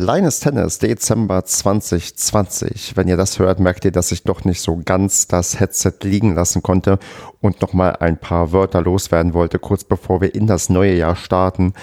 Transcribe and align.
Kleines 0.00 0.40
Tennis, 0.40 0.78
Dezember 0.78 1.44
2020. 1.44 2.96
Wenn 2.96 3.06
ihr 3.06 3.18
das 3.18 3.38
hört, 3.38 3.60
merkt 3.60 3.84
ihr, 3.84 3.92
dass 3.92 4.12
ich 4.12 4.22
doch 4.22 4.46
nicht 4.46 4.62
so 4.62 4.80
ganz 4.82 5.28
das 5.28 5.60
Headset 5.60 5.92
liegen 6.04 6.34
lassen 6.34 6.62
konnte 6.62 6.98
und 7.42 7.60
nochmal 7.60 7.96
ein 8.00 8.16
paar 8.16 8.50
Wörter 8.50 8.80
loswerden 8.80 9.34
wollte, 9.34 9.58
kurz 9.58 9.84
bevor 9.84 10.22
wir 10.22 10.34
in 10.34 10.46
das 10.46 10.70
neue 10.70 10.94
Jahr 10.94 11.16
starten. 11.16 11.74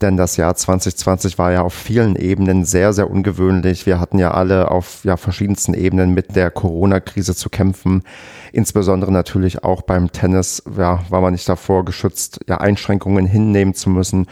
Denn 0.00 0.16
das 0.16 0.38
Jahr 0.38 0.56
2020 0.56 1.36
war 1.36 1.52
ja 1.52 1.60
auf 1.60 1.74
vielen 1.74 2.16
Ebenen 2.16 2.64
sehr, 2.64 2.94
sehr 2.94 3.10
ungewöhnlich. 3.10 3.84
Wir 3.84 4.00
hatten 4.00 4.18
ja 4.18 4.30
alle 4.30 4.70
auf 4.70 5.04
ja, 5.04 5.18
verschiedensten 5.18 5.74
Ebenen 5.74 6.14
mit 6.14 6.34
der 6.34 6.50
Corona-Krise 6.50 7.34
zu 7.34 7.50
kämpfen. 7.50 8.04
Insbesondere 8.52 9.12
natürlich 9.12 9.64
auch 9.64 9.82
beim 9.82 10.12
Tennis 10.12 10.62
ja, 10.78 11.00
war 11.10 11.20
man 11.20 11.34
nicht 11.34 11.46
davor 11.46 11.84
geschützt, 11.84 12.40
ja, 12.48 12.56
Einschränkungen 12.56 13.26
hinnehmen 13.26 13.74
zu 13.74 13.90
müssen. 13.90 14.28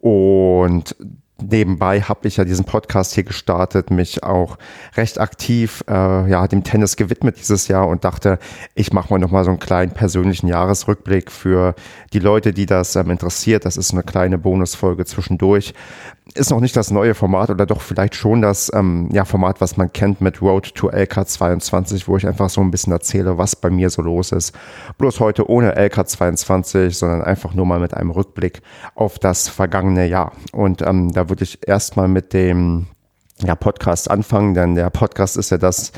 Und 0.00 0.96
nebenbei 1.40 2.00
habe 2.00 2.28
ich 2.28 2.36
ja 2.36 2.44
diesen 2.44 2.64
Podcast 2.64 3.14
hier 3.14 3.24
gestartet, 3.24 3.90
mich 3.90 4.22
auch 4.22 4.58
recht 4.96 5.20
aktiv 5.20 5.84
äh, 5.88 6.30
ja 6.30 6.46
dem 6.48 6.64
Tennis 6.64 6.96
gewidmet 6.96 7.36
dieses 7.38 7.68
Jahr 7.68 7.88
und 7.88 8.04
dachte, 8.04 8.38
ich 8.74 8.92
mache 8.92 9.12
mal 9.12 9.18
noch 9.18 9.30
mal 9.30 9.44
so 9.44 9.50
einen 9.50 9.60
kleinen 9.60 9.92
persönlichen 9.92 10.48
Jahresrückblick 10.48 11.30
für 11.30 11.74
die 12.12 12.18
Leute, 12.18 12.52
die 12.52 12.66
das 12.66 12.96
ähm, 12.96 13.10
interessiert. 13.10 13.64
Das 13.64 13.76
ist 13.76 13.92
eine 13.92 14.02
kleine 14.02 14.38
Bonusfolge 14.38 15.04
zwischendurch 15.04 15.74
ist 16.34 16.50
noch 16.50 16.60
nicht 16.60 16.76
das 16.76 16.90
neue 16.90 17.14
Format 17.14 17.50
oder 17.50 17.66
doch 17.66 17.80
vielleicht 17.80 18.16
schon 18.16 18.42
das 18.42 18.70
ähm, 18.74 19.08
ja, 19.12 19.24
Format, 19.24 19.60
was 19.60 19.76
man 19.76 19.92
kennt 19.92 20.20
mit 20.20 20.42
Road 20.42 20.74
to 20.74 20.90
LK22, 20.90 22.08
wo 22.08 22.16
ich 22.16 22.26
einfach 22.26 22.50
so 22.50 22.60
ein 22.60 22.70
bisschen 22.70 22.92
erzähle, 22.92 23.38
was 23.38 23.54
bei 23.54 23.70
mir 23.70 23.90
so 23.90 24.02
los 24.02 24.32
ist. 24.32 24.52
Bloß 24.98 25.20
heute 25.20 25.48
ohne 25.48 25.76
LK22, 25.78 26.90
sondern 26.90 27.22
einfach 27.22 27.54
nur 27.54 27.64
mal 27.64 27.78
mit 27.78 27.94
einem 27.94 28.10
Rückblick 28.10 28.60
auf 28.94 29.18
das 29.18 29.48
vergangene 29.48 30.06
Jahr. 30.06 30.32
Und 30.52 30.82
ähm, 30.82 31.12
da 31.12 31.25
würde 31.28 31.44
ich 31.44 31.66
erstmal 31.66 32.08
mit 32.08 32.32
dem 32.32 32.86
ja, 33.42 33.54
Podcast 33.54 34.10
anfangen, 34.10 34.54
denn 34.54 34.74
der 34.74 34.90
Podcast 34.90 35.36
ist 35.36 35.50
ja 35.50 35.58
das, 35.58 35.92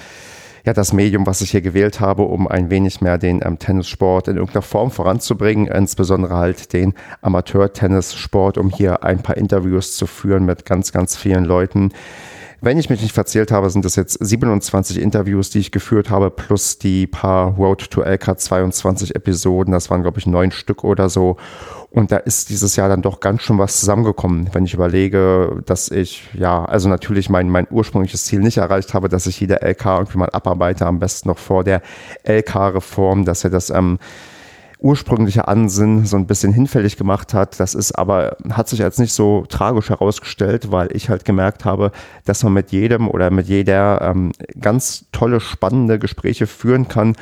ja 0.65 0.73
das 0.73 0.93
Medium, 0.93 1.27
was 1.27 1.41
ich 1.41 1.53
hier 1.53 1.61
gewählt 1.61 2.01
habe, 2.01 2.23
um 2.23 2.49
ein 2.49 2.71
wenig 2.71 3.01
mehr 3.01 3.19
den 3.19 3.41
ähm, 3.45 3.59
Tennissport 3.59 4.29
in 4.29 4.37
irgendeiner 4.37 4.63
Form 4.63 4.91
voranzubringen, 4.91 5.67
insbesondere 5.67 6.37
halt 6.37 6.73
den 6.73 6.95
Amateur-Tennissport, 7.23 8.59
um 8.59 8.71
hier 8.71 9.05
ein 9.05 9.23
paar 9.23 9.37
Interviews 9.37 9.97
zu 9.97 10.07
führen 10.07 10.45
mit 10.45 10.65
ganz, 10.65 10.93
ganz 10.93 11.17
vielen 11.17 11.45
Leuten. 11.45 11.93
Wenn 12.61 12.77
ich 12.77 12.91
mich 12.91 13.03
nicht 13.03 13.15
verzählt 13.15 13.53
habe, 13.53 13.71
sind 13.71 13.85
das 13.85 13.95
jetzt 13.95 14.19
27 14.21 15.01
Interviews, 15.01 15.51
die 15.51 15.61
ich 15.61 15.71
geführt 15.71 16.11
habe, 16.11 16.31
plus 16.31 16.77
die 16.79 17.07
paar 17.07 17.55
Road 17.55 17.89
to 17.89 18.03
LK 18.03 18.41
22 18.41 19.15
Episoden. 19.15 19.73
Das 19.73 19.91
waren, 19.91 20.03
glaube 20.03 20.19
ich, 20.19 20.27
neun 20.27 20.51
Stück 20.51 20.83
oder 20.83 21.09
so. 21.09 21.37
Und 21.91 22.11
da 22.11 22.17
ist 22.17 22.51
dieses 22.51 22.75
Jahr 22.75 22.89
dann 22.89 23.01
doch 23.01 23.21
ganz 23.21 23.43
schön 23.43 23.59
was 23.59 23.79
zusammengekommen, 23.79 24.51
wenn 24.53 24.65
ich 24.65 24.75
überlege, 24.75 25.63
dass 25.67 25.91
ich, 25.91 26.29
ja, 26.35 26.65
also 26.65 26.89
natürlich 26.89 27.31
mein, 27.31 27.49
mein 27.49 27.69
ursprüngliches 27.71 28.25
Ziel 28.25 28.41
nicht 28.41 28.59
erreicht 28.59 28.93
habe, 28.93 29.09
dass 29.09 29.27
ich 29.27 29.39
jede 29.39 29.63
LK 29.63 29.85
irgendwie 29.87 30.19
mal 30.19 30.31
abarbeite, 30.31 30.85
am 30.85 30.99
besten 30.99 31.29
noch 31.29 31.39
vor 31.39 31.63
der 31.63 31.81
LK-Reform, 32.25 33.25
dass 33.25 33.45
er 33.45 33.51
das 33.51 33.71
ähm, 33.71 33.99
ursprüngliche 34.81 35.49
Ansinn 35.49 36.07
so 36.07 36.17
ein 36.17 36.27
bisschen 36.27 36.53
hinfällig 36.53 36.97
gemacht 36.97 37.35
hat. 37.35 37.59
Das 37.59 37.75
ist 37.75 37.93
aber, 37.93 38.37
hat 38.51 38.69
sich 38.69 38.83
als 38.83 38.99
nicht 38.99 39.13
so 39.13 39.45
tragisch 39.49 39.91
herausgestellt, 39.91 40.71
weil 40.71 40.95
ich 40.95 41.09
halt 41.09 41.25
gemerkt 41.25 41.65
habe, 41.65 41.91
dass 42.25 42.45
man 42.45 42.53
mit 42.53 42.71
jedem 42.71 43.09
oder 43.09 43.31
mit 43.31 43.49
jeder 43.49 44.01
ähm, 44.03 44.33
ganz 44.61 45.07
tolle, 45.13 45.41
spannende 45.41 45.99
Gespräche 45.99 46.47
führen 46.47 46.87
kann, 46.87 47.17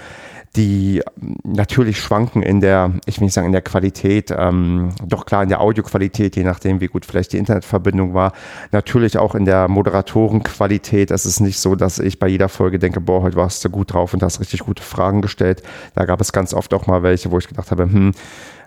die 0.57 1.03
natürlich 1.45 2.01
schwanken 2.01 2.43
in 2.43 2.61
der, 2.61 2.93
ich 3.07 3.21
will 3.21 3.27
nicht 3.27 3.35
sagen 3.35 3.47
in 3.47 3.53
der 3.53 3.63
Qualität, 3.63 4.35
ähm, 4.37 4.91
doch 5.05 5.27
klar 5.27 5.43
in 5.43 5.49
der 5.49 5.61
Audioqualität, 5.61 6.37
je 6.37 6.45
nachdem, 6.45 6.81
wie 6.81 6.87
gut 6.87 7.05
vielleicht 7.05 7.33
die 7.33 7.39
Internetverbindung 7.39 8.15
war. 8.15 8.33
Natürlich 8.73 9.19
auch 9.19 9.35
in 9.35 9.45
der 9.45 9.69
Moderatorenqualität. 9.69 11.11
Es 11.11 11.27
ist 11.27 11.41
nicht 11.41 11.59
so, 11.59 11.75
dass 11.75 11.99
ich 11.99 12.19
bei 12.19 12.29
jeder 12.29 12.49
Folge 12.49 12.79
denke, 12.79 13.01
boah, 13.01 13.23
heute 13.23 13.37
warst 13.37 13.65
du 13.65 13.71
gut 13.71 13.93
drauf 13.93 14.15
und 14.15 14.23
hast 14.23 14.41
richtig 14.41 14.61
gute 14.61 14.83
Fragen 14.83 15.23
gestellt. 15.23 15.63
Da 15.95 16.05
gab 16.05 16.21
es 16.21 16.33
ganz 16.33 16.55
oft 16.55 16.73
auch 16.75 16.87
mal 16.87 17.03
welche, 17.03 17.31
wo 17.31 17.39
ich 17.39 17.49
gedacht 17.49 17.71
habe, 17.71 17.85
hm, 17.85 18.13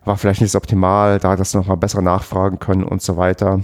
war 0.05 0.17
vielleicht 0.17 0.41
nicht 0.41 0.55
optimal, 0.55 1.19
da 1.19 1.31
hättest 1.31 1.53
du 1.53 1.59
noch 1.59 1.67
mal 1.67 1.75
besser 1.75 2.01
nachfragen 2.01 2.59
können 2.59 2.83
und 2.83 3.01
so 3.01 3.17
weiter. 3.17 3.61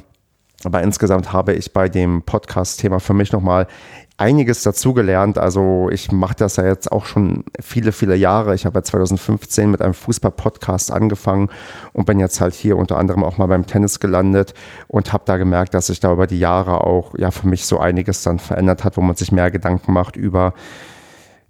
Aber 0.65 0.81
insgesamt 0.81 1.31
habe 1.31 1.53
ich 1.53 1.73
bei 1.73 1.89
dem 1.89 2.23
Podcast-Thema 2.23 2.99
für 2.99 3.13
mich 3.13 3.31
nochmal 3.31 3.67
einiges 4.17 4.63
dazugelernt. 4.63 5.37
Also 5.37 5.89
ich 5.91 6.11
mache 6.11 6.35
das 6.37 6.55
ja 6.55 6.65
jetzt 6.65 6.91
auch 6.91 7.05
schon 7.05 7.43
viele, 7.59 7.91
viele 7.91 8.15
Jahre. 8.15 8.55
Ich 8.55 8.65
habe 8.65 8.79
ja 8.79 8.83
2015 8.83 9.69
mit 9.69 9.81
einem 9.81 9.93
Fußball-Podcast 9.93 10.91
angefangen 10.91 11.49
und 11.93 12.05
bin 12.05 12.19
jetzt 12.19 12.39
halt 12.39 12.53
hier 12.53 12.77
unter 12.77 12.97
anderem 12.97 13.23
auch 13.23 13.37
mal 13.37 13.47
beim 13.47 13.67
Tennis 13.67 13.99
gelandet 13.99 14.53
und 14.87 15.11
habe 15.11 15.23
da 15.25 15.37
gemerkt, 15.37 15.73
dass 15.73 15.87
sich 15.87 15.99
da 15.99 16.13
über 16.13 16.27
die 16.27 16.39
Jahre 16.39 16.81
auch 16.81 17.13
ja 17.17 17.31
für 17.31 17.47
mich 17.47 17.65
so 17.65 17.79
einiges 17.79 18.23
dann 18.23 18.39
verändert 18.39 18.83
hat, 18.83 18.95
wo 18.95 19.01
man 19.01 19.15
sich 19.15 19.31
mehr 19.31 19.51
Gedanken 19.51 19.91
macht 19.91 20.15
über 20.15 20.53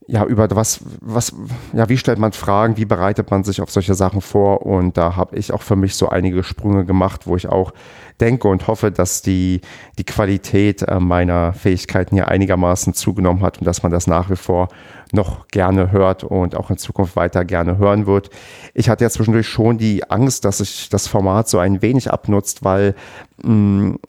ja, 0.07 0.23
über 0.23 0.47
was, 0.51 0.81
was, 1.01 1.33
ja, 1.73 1.89
wie 1.89 1.97
stellt 1.97 2.19
man 2.19 2.31
Fragen, 2.31 2.77
wie 2.77 2.85
bereitet 2.85 3.31
man 3.31 3.43
sich 3.43 3.61
auf 3.61 3.71
solche 3.71 3.95
Sachen 3.95 4.21
vor? 4.21 4.65
Und 4.65 4.97
da 4.97 5.15
habe 5.15 5.35
ich 5.35 5.51
auch 5.51 5.63
für 5.63 5.75
mich 5.75 5.95
so 5.95 6.09
einige 6.09 6.43
Sprünge 6.43 6.85
gemacht, 6.85 7.25
wo 7.25 7.35
ich 7.35 7.47
auch 7.47 7.73
denke 8.19 8.47
und 8.47 8.67
hoffe, 8.67 8.91
dass 8.91 9.23
die, 9.23 9.61
die 9.97 10.03
Qualität 10.03 10.83
äh, 10.83 10.99
meiner 10.99 11.53
Fähigkeiten 11.53 12.15
hier 12.15 12.27
einigermaßen 12.27 12.93
zugenommen 12.93 13.41
hat 13.41 13.57
und 13.57 13.65
dass 13.65 13.81
man 13.81 13.91
das 13.91 14.05
nach 14.05 14.29
wie 14.29 14.35
vor 14.35 14.69
noch 15.11 15.47
gerne 15.47 15.91
hört 15.91 16.23
und 16.23 16.55
auch 16.55 16.69
in 16.69 16.77
Zukunft 16.77 17.15
weiter 17.15 17.43
gerne 17.43 17.77
hören 17.77 18.05
wird. 18.05 18.29
Ich 18.73 18.89
hatte 18.89 19.03
ja 19.03 19.09
zwischendurch 19.09 19.47
schon 19.47 19.77
die 19.77 20.09
Angst, 20.09 20.45
dass 20.45 20.59
sich 20.59 20.89
das 20.89 21.07
Format 21.07 21.49
so 21.49 21.57
ein 21.57 21.81
wenig 21.81 22.11
abnutzt, 22.11 22.63
weil 22.63 22.95
mh, 23.41 23.53
mm, 23.53 23.99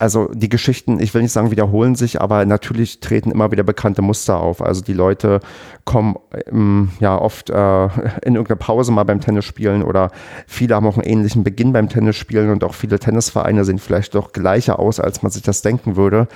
also 0.00 0.28
die 0.32 0.48
Geschichten, 0.48 0.98
ich 0.98 1.12
will 1.12 1.20
nicht 1.20 1.32
sagen, 1.32 1.50
wiederholen 1.50 1.94
sich, 1.94 2.22
aber 2.22 2.46
natürlich 2.46 3.00
treten 3.00 3.30
immer 3.30 3.52
wieder 3.52 3.64
bekannte 3.64 4.00
Muster 4.00 4.40
auf. 4.40 4.62
Also 4.62 4.82
die 4.82 4.94
Leute 4.94 5.40
kommen 5.84 6.16
ähm, 6.50 6.90
ja 7.00 7.20
oft 7.20 7.50
äh, 7.50 7.84
in 8.24 8.34
irgendeiner 8.34 8.56
Pause 8.56 8.92
mal 8.92 9.04
beim 9.04 9.20
Tennisspielen 9.20 9.82
oder 9.82 10.10
viele 10.46 10.74
haben 10.74 10.86
auch 10.86 10.96
einen 10.96 11.06
ähnlichen 11.06 11.44
Beginn 11.44 11.74
beim 11.74 11.90
Tennisspielen 11.90 12.50
und 12.50 12.64
auch 12.64 12.74
viele 12.74 12.98
Tennisvereine 12.98 13.66
sehen 13.66 13.78
vielleicht 13.78 14.14
doch 14.14 14.32
gleicher 14.32 14.78
aus, 14.78 15.00
als 15.00 15.22
man 15.22 15.30
sich 15.30 15.42
das 15.42 15.60
denken 15.60 15.96
würde. 15.96 16.28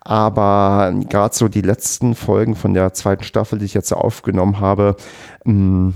Aber 0.00 0.94
gerade 1.10 1.34
so 1.34 1.48
die 1.48 1.60
letzten 1.60 2.14
Folgen 2.14 2.56
von 2.56 2.72
der 2.72 2.94
zweiten 2.94 3.24
Staffel, 3.24 3.58
die 3.58 3.66
ich 3.66 3.74
jetzt 3.74 3.92
aufgenommen 3.92 4.58
habe, 4.58 4.96
mh, 5.44 5.52
mm, 5.52 5.94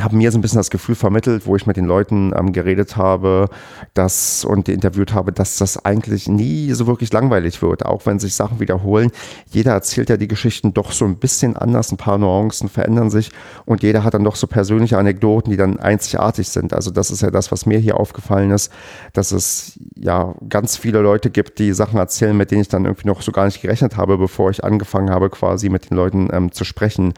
haben 0.00 0.18
mir 0.18 0.30
so 0.30 0.38
ein 0.38 0.42
bisschen 0.42 0.58
das 0.58 0.70
Gefühl 0.70 0.94
vermittelt, 0.94 1.46
wo 1.46 1.56
ich 1.56 1.66
mit 1.66 1.76
den 1.76 1.86
Leuten 1.86 2.32
ähm, 2.36 2.52
geredet 2.52 2.96
habe, 2.96 3.48
dass 3.94 4.44
und 4.44 4.68
interviewt 4.68 5.14
habe, 5.14 5.32
dass 5.32 5.56
das 5.56 5.84
eigentlich 5.84 6.28
nie 6.28 6.72
so 6.72 6.86
wirklich 6.86 7.12
langweilig 7.12 7.62
wird, 7.62 7.84
auch 7.84 8.04
wenn 8.04 8.18
sich 8.18 8.34
Sachen 8.34 8.60
wiederholen. 8.60 9.10
Jeder 9.50 9.72
erzählt 9.72 10.10
ja 10.10 10.16
die 10.16 10.28
Geschichten 10.28 10.74
doch 10.74 10.92
so 10.92 11.04
ein 11.04 11.16
bisschen 11.16 11.56
anders, 11.56 11.92
ein 11.92 11.96
paar 11.96 12.18
Nuancen 12.18 12.68
verändern 12.68 13.10
sich 13.10 13.30
und 13.64 13.82
jeder 13.82 14.04
hat 14.04 14.14
dann 14.14 14.24
doch 14.24 14.36
so 14.36 14.46
persönliche 14.46 14.98
Anekdoten, 14.98 15.50
die 15.50 15.56
dann 15.56 15.78
einzigartig 15.78 16.48
sind. 16.48 16.74
Also 16.74 16.90
das 16.90 17.10
ist 17.10 17.22
ja 17.22 17.30
das, 17.30 17.50
was 17.50 17.66
mir 17.66 17.78
hier 17.78 17.98
aufgefallen 17.98 18.50
ist, 18.50 18.70
dass 19.12 19.32
es 19.32 19.78
ja 19.96 20.34
ganz 20.48 20.76
viele 20.76 21.00
Leute 21.00 21.30
gibt, 21.30 21.58
die 21.58 21.72
Sachen 21.72 21.98
erzählen, 21.98 22.36
mit 22.36 22.50
denen 22.50 22.62
ich 22.62 22.68
dann 22.68 22.84
irgendwie 22.84 23.08
noch 23.08 23.22
so 23.22 23.32
gar 23.32 23.46
nicht 23.46 23.62
gerechnet 23.62 23.96
habe, 23.96 24.18
bevor 24.18 24.50
ich 24.50 24.62
angefangen 24.62 25.10
habe, 25.10 25.30
quasi 25.30 25.68
mit 25.68 25.90
den 25.90 25.96
Leuten 25.96 26.28
ähm, 26.32 26.52
zu 26.52 26.64
sprechen 26.64 27.14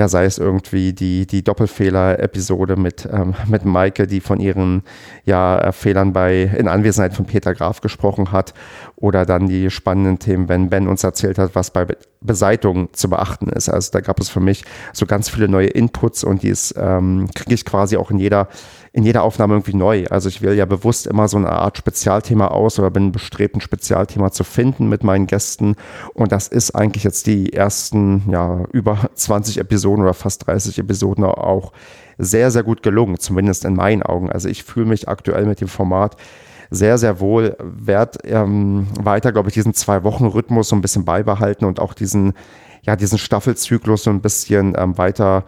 ja, 0.00 0.08
sei 0.08 0.24
es 0.24 0.38
irgendwie 0.38 0.94
die, 0.94 1.26
die 1.26 1.44
Doppelfehler-Episode 1.44 2.76
mit, 2.76 3.06
ähm, 3.12 3.34
mit 3.48 3.66
Maike, 3.66 4.06
die 4.06 4.20
von 4.20 4.40
ihren 4.40 4.82
ja, 5.26 5.58
äh, 5.58 5.72
Fehlern 5.72 6.14
bei, 6.14 6.44
in 6.44 6.68
Anwesenheit 6.68 7.12
von 7.12 7.26
Peter 7.26 7.52
Graf 7.52 7.82
gesprochen 7.82 8.32
hat, 8.32 8.54
oder 8.96 9.26
dann 9.26 9.46
die 9.46 9.68
spannenden 9.68 10.18
Themen, 10.18 10.48
wenn 10.48 10.70
Ben 10.70 10.88
uns 10.88 11.04
erzählt 11.04 11.36
hat, 11.36 11.54
was 11.54 11.70
bei 11.70 11.86
Beseitigung 12.22 12.94
zu 12.94 13.10
beachten 13.10 13.50
ist. 13.50 13.68
Also 13.68 13.90
da 13.92 14.00
gab 14.00 14.18
es 14.20 14.30
für 14.30 14.40
mich 14.40 14.64
so 14.94 15.04
ganz 15.04 15.28
viele 15.28 15.48
neue 15.48 15.68
Inputs 15.68 16.24
und 16.24 16.42
die 16.42 16.54
ähm, 16.76 17.28
kriege 17.34 17.54
ich 17.54 17.66
quasi 17.66 17.98
auch 17.98 18.10
in 18.10 18.18
jeder 18.18 18.48
in 18.92 19.04
jeder 19.04 19.22
Aufnahme 19.22 19.54
irgendwie 19.54 19.76
neu. 19.76 20.06
Also 20.10 20.28
ich 20.28 20.42
wähle 20.42 20.56
ja 20.56 20.64
bewusst 20.64 21.06
immer 21.06 21.28
so 21.28 21.36
eine 21.36 21.50
Art 21.50 21.78
Spezialthema 21.78 22.48
aus 22.48 22.78
oder 22.78 22.90
bin 22.90 23.12
bestrebt, 23.12 23.54
ein 23.54 23.60
Spezialthema 23.60 24.32
zu 24.32 24.42
finden 24.42 24.88
mit 24.88 25.04
meinen 25.04 25.26
Gästen. 25.26 25.76
Und 26.12 26.32
das 26.32 26.48
ist 26.48 26.72
eigentlich 26.72 27.04
jetzt 27.04 27.26
die 27.26 27.52
ersten, 27.52 28.24
ja, 28.30 28.64
über 28.72 29.10
20 29.14 29.58
Episoden 29.58 30.02
oder 30.02 30.14
fast 30.14 30.46
30 30.46 30.78
Episoden 30.80 31.24
auch 31.24 31.72
sehr, 32.18 32.50
sehr 32.50 32.64
gut 32.64 32.82
gelungen, 32.82 33.18
zumindest 33.18 33.64
in 33.64 33.74
meinen 33.74 34.02
Augen. 34.02 34.30
Also 34.30 34.48
ich 34.48 34.64
fühle 34.64 34.86
mich 34.86 35.08
aktuell 35.08 35.46
mit 35.46 35.60
dem 35.60 35.68
Format 35.68 36.16
sehr, 36.70 36.98
sehr 36.98 37.20
wohl, 37.20 37.56
werde 37.60 38.18
ähm, 38.24 38.88
weiter, 39.00 39.32
glaube 39.32 39.48
ich, 39.48 39.54
diesen 39.54 39.74
Zwei-Wochen-Rhythmus 39.74 40.68
so 40.68 40.76
ein 40.76 40.82
bisschen 40.82 41.04
beibehalten 41.04 41.64
und 41.64 41.80
auch 41.80 41.94
diesen 41.94 42.34
ja, 42.82 42.96
diesen 42.96 43.18
Staffelzyklus 43.18 44.04
so 44.04 44.10
ein 44.10 44.22
bisschen 44.22 44.74
ähm, 44.76 44.96
weiter 44.96 45.44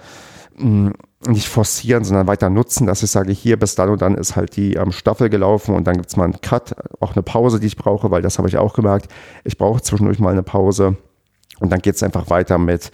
mh, 0.58 0.90
mm, 0.90 0.92
nicht 1.26 1.48
forcieren, 1.48 2.04
sondern 2.04 2.26
weiter 2.26 2.50
nutzen, 2.50 2.86
dass 2.86 3.02
ich 3.02 3.10
sage, 3.10 3.32
hier 3.32 3.58
bis 3.58 3.74
dann 3.74 3.88
und 3.88 4.02
dann 4.02 4.16
ist 4.16 4.36
halt 4.36 4.56
die 4.56 4.74
ähm, 4.74 4.92
Staffel 4.92 5.28
gelaufen 5.28 5.74
und 5.74 5.84
dann 5.86 5.96
gibt 5.96 6.08
es 6.08 6.16
mal 6.16 6.24
einen 6.24 6.40
Cut, 6.40 6.74
auch 7.00 7.14
eine 7.14 7.22
Pause, 7.22 7.60
die 7.60 7.66
ich 7.66 7.76
brauche, 7.76 8.10
weil 8.10 8.22
das 8.22 8.38
habe 8.38 8.48
ich 8.48 8.56
auch 8.56 8.74
gemerkt. 8.74 9.08
Ich 9.44 9.58
brauche 9.58 9.80
zwischendurch 9.82 10.18
mal 10.18 10.30
eine 10.30 10.42
Pause 10.42 10.96
und 11.60 11.70
dann 11.70 11.80
geht 11.80 11.94
es 11.94 12.02
einfach 12.02 12.30
weiter 12.30 12.58
mit 12.58 12.90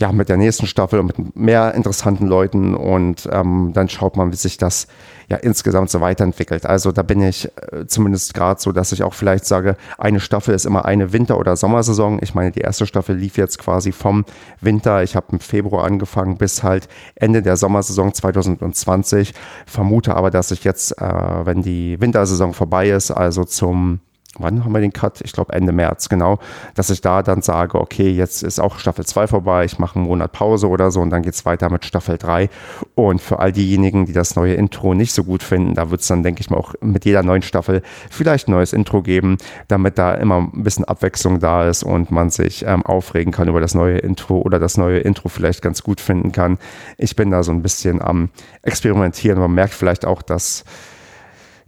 ja, 0.00 0.12
mit 0.12 0.30
der 0.30 0.38
nächsten 0.38 0.66
Staffel 0.66 0.98
und 0.98 1.06
mit 1.06 1.36
mehr 1.36 1.74
interessanten 1.74 2.26
Leuten 2.26 2.74
und 2.74 3.28
ähm, 3.30 3.72
dann 3.74 3.90
schaut 3.90 4.16
man, 4.16 4.32
wie 4.32 4.36
sich 4.36 4.56
das 4.56 4.86
ja 5.28 5.36
insgesamt 5.36 5.90
so 5.90 6.00
weiterentwickelt. 6.00 6.64
Also 6.64 6.90
da 6.90 7.02
bin 7.02 7.20
ich 7.20 7.50
äh, 7.70 7.86
zumindest 7.86 8.32
gerade 8.32 8.58
so, 8.58 8.72
dass 8.72 8.92
ich 8.92 9.02
auch 9.02 9.12
vielleicht 9.12 9.44
sage, 9.44 9.76
eine 9.98 10.18
Staffel 10.18 10.54
ist 10.54 10.64
immer 10.64 10.86
eine 10.86 11.12
Winter- 11.12 11.38
oder 11.38 11.54
Sommersaison. 11.54 12.18
Ich 12.22 12.34
meine, 12.34 12.50
die 12.50 12.60
erste 12.60 12.86
Staffel 12.86 13.14
lief 13.14 13.36
jetzt 13.36 13.58
quasi 13.58 13.92
vom 13.92 14.24
Winter. 14.62 15.02
Ich 15.02 15.16
habe 15.16 15.26
im 15.32 15.40
Februar 15.40 15.84
angefangen 15.84 16.38
bis 16.38 16.62
halt 16.62 16.88
Ende 17.14 17.42
der 17.42 17.58
Sommersaison 17.58 18.14
2020. 18.14 19.34
Vermute 19.66 20.16
aber, 20.16 20.30
dass 20.30 20.50
ich 20.50 20.64
jetzt, 20.64 20.98
äh, 20.98 21.04
wenn 21.44 21.60
die 21.60 22.00
Wintersaison 22.00 22.54
vorbei 22.54 22.88
ist, 22.88 23.10
also 23.10 23.44
zum 23.44 24.00
wann 24.38 24.64
haben 24.64 24.72
wir 24.72 24.80
den 24.80 24.92
Cut? 24.92 25.20
Ich 25.22 25.32
glaube 25.32 25.52
Ende 25.52 25.72
März, 25.72 26.08
genau, 26.08 26.38
dass 26.74 26.90
ich 26.90 27.00
da 27.00 27.22
dann 27.22 27.42
sage, 27.42 27.80
okay, 27.80 28.10
jetzt 28.10 28.42
ist 28.42 28.60
auch 28.60 28.78
Staffel 28.78 29.04
2 29.04 29.26
vorbei, 29.26 29.64
ich 29.64 29.78
mache 29.78 29.96
einen 29.96 30.06
Monat 30.06 30.32
Pause 30.32 30.68
oder 30.68 30.90
so 30.90 31.00
und 31.00 31.10
dann 31.10 31.22
geht 31.22 31.34
es 31.34 31.44
weiter 31.44 31.70
mit 31.70 31.84
Staffel 31.84 32.16
3. 32.16 32.48
Und 32.94 33.20
für 33.20 33.40
all 33.40 33.52
diejenigen, 33.52 34.06
die 34.06 34.12
das 34.12 34.36
neue 34.36 34.54
Intro 34.54 34.94
nicht 34.94 35.12
so 35.12 35.24
gut 35.24 35.42
finden, 35.42 35.74
da 35.74 35.90
wird 35.90 36.00
es 36.00 36.06
dann, 36.06 36.22
denke 36.22 36.40
ich 36.40 36.50
mal, 36.50 36.58
auch 36.58 36.74
mit 36.80 37.04
jeder 37.04 37.22
neuen 37.22 37.42
Staffel 37.42 37.82
vielleicht 38.10 38.48
ein 38.48 38.52
neues 38.52 38.72
Intro 38.72 39.02
geben, 39.02 39.38
damit 39.68 39.98
da 39.98 40.14
immer 40.14 40.38
ein 40.38 40.62
bisschen 40.62 40.84
Abwechslung 40.84 41.40
da 41.40 41.68
ist 41.68 41.82
und 41.82 42.10
man 42.10 42.30
sich 42.30 42.64
ähm, 42.66 42.86
aufregen 42.86 43.32
kann 43.32 43.48
über 43.48 43.60
das 43.60 43.74
neue 43.74 43.98
Intro 43.98 44.40
oder 44.40 44.58
das 44.58 44.76
neue 44.76 45.00
Intro 45.00 45.28
vielleicht 45.28 45.62
ganz 45.62 45.82
gut 45.82 46.00
finden 46.00 46.32
kann. 46.32 46.58
Ich 46.98 47.16
bin 47.16 47.30
da 47.30 47.42
so 47.42 47.52
ein 47.52 47.62
bisschen 47.62 48.00
am 48.00 48.30
Experimentieren. 48.62 49.38
Man 49.38 49.52
merkt 49.52 49.74
vielleicht 49.74 50.04
auch, 50.04 50.22
dass 50.22 50.64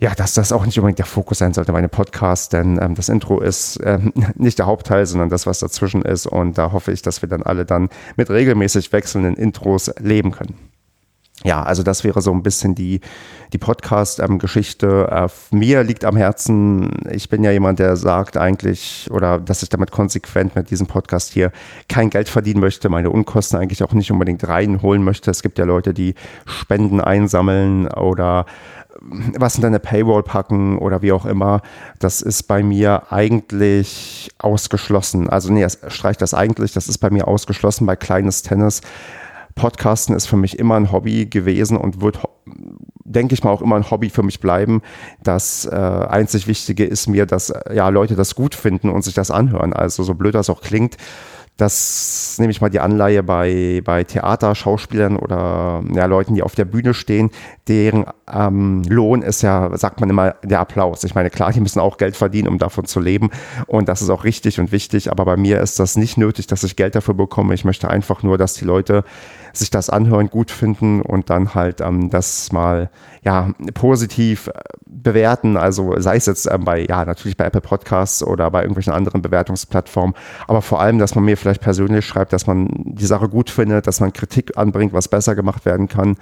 ja, 0.03 0.17
dass 0.17 0.35
das 0.35 0.51
auch 0.51 0.67
nicht 0.67 0.77
unbedingt 0.81 0.99
der 0.99 1.07
Fokus 1.07 1.39
sein 1.39 1.55
sollte, 1.55 1.71
meine 1.71 1.89
Podcast, 1.89 2.53
denn 2.53 2.77
ähm, 2.83 2.97
das 2.97 3.09
Intro 3.09 3.39
ist 3.39 3.79
ähm, 3.85 4.13
nicht 4.35 4.59
der 4.59 4.67
Hauptteil, 4.67 5.07
sondern 5.07 5.29
das, 5.29 5.47
was 5.47 5.61
dazwischen 5.61 6.03
ist. 6.03 6.27
Und 6.27 6.59
da 6.59 6.73
hoffe 6.73 6.91
ich, 6.91 7.03
dass 7.03 7.23
wir 7.23 7.29
dann 7.29 7.45
alle 7.45 7.65
dann 7.65 7.89
mit 8.17 8.29
regelmäßig 8.29 8.93
wechselnden 8.93 9.37
Intros 9.37 9.93
leben 10.01 10.33
können. 10.33 10.57
Ja, 11.45 11.63
also 11.63 11.85
das 11.85 12.03
wäre 12.03 12.21
so 12.21 12.33
ein 12.33 12.43
bisschen 12.43 12.75
die, 12.75 13.01
die 13.53 13.59
Podcast-Geschichte. 13.59 15.09
Ähm, 15.11 15.29
äh, 15.29 15.57
mir 15.57 15.85
liegt 15.85 16.05
am 16.05 16.17
Herzen, 16.17 16.91
ich 17.11 17.29
bin 17.29 17.45
ja 17.45 17.53
jemand, 17.53 17.79
der 17.79 17.97
sagt 17.97 18.37
eigentlich, 18.37 19.09
oder 19.11 19.39
dass 19.39 19.63
ich 19.63 19.69
damit 19.69 19.93
konsequent 19.93 20.57
mit 20.57 20.71
diesem 20.71 20.89
Podcast 20.89 21.33
hier 21.33 21.53
kein 21.89 22.11
Geld 22.11 22.29
verdienen 22.29 22.61
möchte, 22.61 22.89
meine 22.89 23.11
Unkosten 23.11 23.59
eigentlich 23.59 23.85
auch 23.85 23.93
nicht 23.93 24.11
unbedingt 24.11 24.47
reinholen 24.49 25.05
möchte. 25.05 25.31
Es 25.31 25.43
gibt 25.43 25.59
ja 25.59 25.65
Leute, 25.65 25.95
die 25.95 26.15
Spenden 26.45 27.01
einsammeln 27.01 27.87
oder 27.87 28.47
was 29.39 29.57
in 29.57 29.63
deine 29.63 29.81
Paywall 29.81 30.23
packen 30.23 30.79
oder 30.79 31.03
wie 31.03 31.13
auch 31.13 31.27
immer, 31.27 31.63
das 31.99 32.23
ist 32.23 32.45
bei 32.45 32.63
mir 32.63 33.13
eigentlich 33.13 34.31
ausgeschlossen. 34.39 35.29
Also 35.29 35.53
nee, 35.53 35.67
streicht 35.89 36.23
das 36.23 36.35
eigentlich, 36.35 36.73
das 36.73 36.89
ist 36.89 36.99
bei 36.99 37.11
mir 37.11 37.29
ausgeschlossen 37.29 37.87
bei 37.87 37.97
kleines 37.97 38.43
Tennis. 38.43 38.81
Podcasten 39.55 40.15
ist 40.17 40.27
für 40.27 40.37
mich 40.37 40.59
immer 40.59 40.77
ein 40.77 40.93
Hobby 40.93 41.27
gewesen 41.27 41.77
und 41.77 42.01
wird, 42.01 42.21
denke 43.05 43.35
ich 43.35 43.45
mal, 43.45 43.51
auch 43.51 43.61
immer 43.61 43.77
ein 43.77 43.91
Hobby 43.91 44.09
für 44.09 44.23
mich 44.23 44.41
bleiben. 44.41 44.81
Das 45.23 45.67
äh, 45.67 45.75
einzig 45.75 46.47
Wichtige 46.47 46.85
ist 46.85 47.07
mir, 47.07 47.27
dass 47.27 47.53
ja 47.73 47.89
Leute 47.91 48.17
das 48.17 48.35
gut 48.35 48.55
finden 48.55 48.89
und 48.89 49.03
sich 49.03 49.15
das 49.15 49.31
anhören. 49.31 49.73
Also 49.75 50.05
so 50.05 50.15
blöd 50.15 50.35
das 50.35 50.49
auch 50.49 50.63
klingt, 50.63 50.97
das 51.57 52.37
nehme 52.39 52.51
ich 52.51 52.61
mal 52.61 52.71
die 52.71 52.81
Anleihe 52.81 53.23
bei, 53.23 53.83
bei 53.85 54.05
Theaterschauspielern 54.05 55.17
oder 55.17 55.83
ja, 55.93 56.07
Leuten, 56.07 56.35
die 56.35 56.43
auf 56.43 56.55
der 56.55 56.65
Bühne 56.65 56.95
stehen, 56.95 57.31
deren 57.69 58.07
ähm, 58.33 58.83
Lohn 58.89 59.23
ist 59.23 59.43
ja, 59.43 59.77
sagt 59.77 60.01
man 60.01 60.11
immer, 60.11 60.35
der 60.43 60.61
Applaus. 60.61 61.05
Ich 61.05 61.15
meine, 61.15 61.31
klar, 61.31 61.53
die 61.53 61.61
müssen 61.61 61.81
auch 61.81 61.97
Geld 61.97 62.17
verdienen, 62.17 62.49
um 62.49 62.59
davon 62.59 62.85
zu 62.85 63.01
leben 63.01 63.31
und 63.67 63.89
das 63.89 64.03
ist 64.03 64.11
auch 64.11 64.25
richtig 64.25 64.61
und 64.61 64.73
wichtig, 64.73 65.11
aber 65.11 65.25
bei 65.25 65.37
mir 65.37 65.61
ist 65.61 65.79
das 65.79 65.97
nicht 65.97 66.17
nötig, 66.17 66.47
dass 66.47 66.65
ich 66.65 66.77
Geld 66.77 66.95
dafür 66.95 67.15
bekomme. 67.15 67.55
Ich 67.55 67.65
möchte 67.65 67.89
einfach 67.89 68.23
nur, 68.23 68.39
dass 68.39 68.55
die 68.55 68.65
Leute 68.65 69.05
sich 69.53 69.71
das 69.71 69.91
anhören, 69.91 70.29
gut 70.31 70.51
finden 70.51 71.03
und 71.03 71.31
dann 71.31 71.55
halt 71.55 71.81
ähm, 71.81 72.11
das 72.11 72.53
mal 72.53 72.91
ja 73.23 73.51
positiv 73.75 74.49
äh, 74.49 74.53
bewerten. 74.87 75.57
Also 75.57 75.95
sei 75.99 76.17
es 76.17 76.27
jetzt 76.27 76.47
ähm, 76.51 76.65
bei, 76.65 76.87
ja, 76.89 77.05
natürlich 77.05 77.37
bei 77.37 77.45
Apple 77.45 77.61
Podcasts 77.61 78.23
oder 78.23 78.51
bei 78.51 78.63
irgendwelchen 78.63 78.93
anderen 78.93 79.23
Bewertungsplattformen, 79.23 80.15
aber 80.49 80.63
vor 80.63 80.81
allem, 80.81 80.99
dass 80.99 81.15
man 81.15 81.25
mir 81.25 81.37
vielleicht 81.37 81.61
persönlich 81.61 82.07
schreibt, 82.07 82.33
dass 82.33 82.47
man 82.47 82.69
die 82.73 83.07
Sache 83.07 83.29
gut 83.29 83.51
findet, 83.51 83.87
dass 83.87 84.01
man 84.01 84.13
Kritik 84.13 84.57
anbringt, 84.57 84.93
was 84.93 85.09
besser 85.09 85.35
gemacht 85.35 85.65
werden 85.65 85.89
kann 85.89 86.17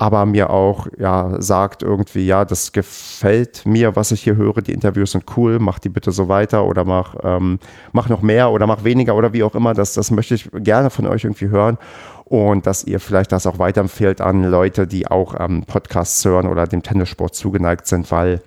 aber 0.00 0.26
mir 0.26 0.50
auch 0.50 0.86
ja 0.96 1.42
sagt 1.42 1.82
irgendwie, 1.82 2.24
ja, 2.24 2.44
das 2.44 2.70
gefällt 2.70 3.66
mir, 3.66 3.96
was 3.96 4.12
ich 4.12 4.22
hier 4.22 4.36
höre, 4.36 4.62
die 4.62 4.72
Interviews 4.72 5.10
sind 5.10 5.24
cool, 5.36 5.58
mach 5.58 5.80
die 5.80 5.88
bitte 5.88 6.12
so 6.12 6.28
weiter 6.28 6.66
oder 6.66 6.84
mach, 6.84 7.16
ähm, 7.24 7.58
mach 7.90 8.08
noch 8.08 8.22
mehr 8.22 8.52
oder 8.52 8.68
mach 8.68 8.84
weniger 8.84 9.16
oder 9.16 9.32
wie 9.32 9.42
auch 9.42 9.56
immer, 9.56 9.74
das, 9.74 9.94
das 9.94 10.12
möchte 10.12 10.36
ich 10.36 10.48
gerne 10.52 10.90
von 10.90 11.08
euch 11.08 11.24
irgendwie 11.24 11.48
hören 11.48 11.78
und 12.26 12.64
dass 12.64 12.84
ihr 12.84 13.00
vielleicht 13.00 13.32
das 13.32 13.44
auch 13.44 13.58
weiterempfehlt 13.58 14.20
an 14.20 14.44
Leute, 14.44 14.86
die 14.86 15.08
auch 15.08 15.34
ähm, 15.36 15.64
Podcasts 15.66 16.24
hören 16.24 16.46
oder 16.46 16.68
dem 16.68 16.84
Tennissport 16.84 17.34
zugeneigt 17.34 17.88
sind, 17.88 18.08
weil 18.12 18.40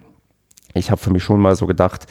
ich 0.73 0.89
habe 0.89 1.01
für 1.01 1.11
mich 1.11 1.23
schon 1.25 1.41
mal 1.41 1.57
so 1.57 1.67
gedacht, 1.67 2.07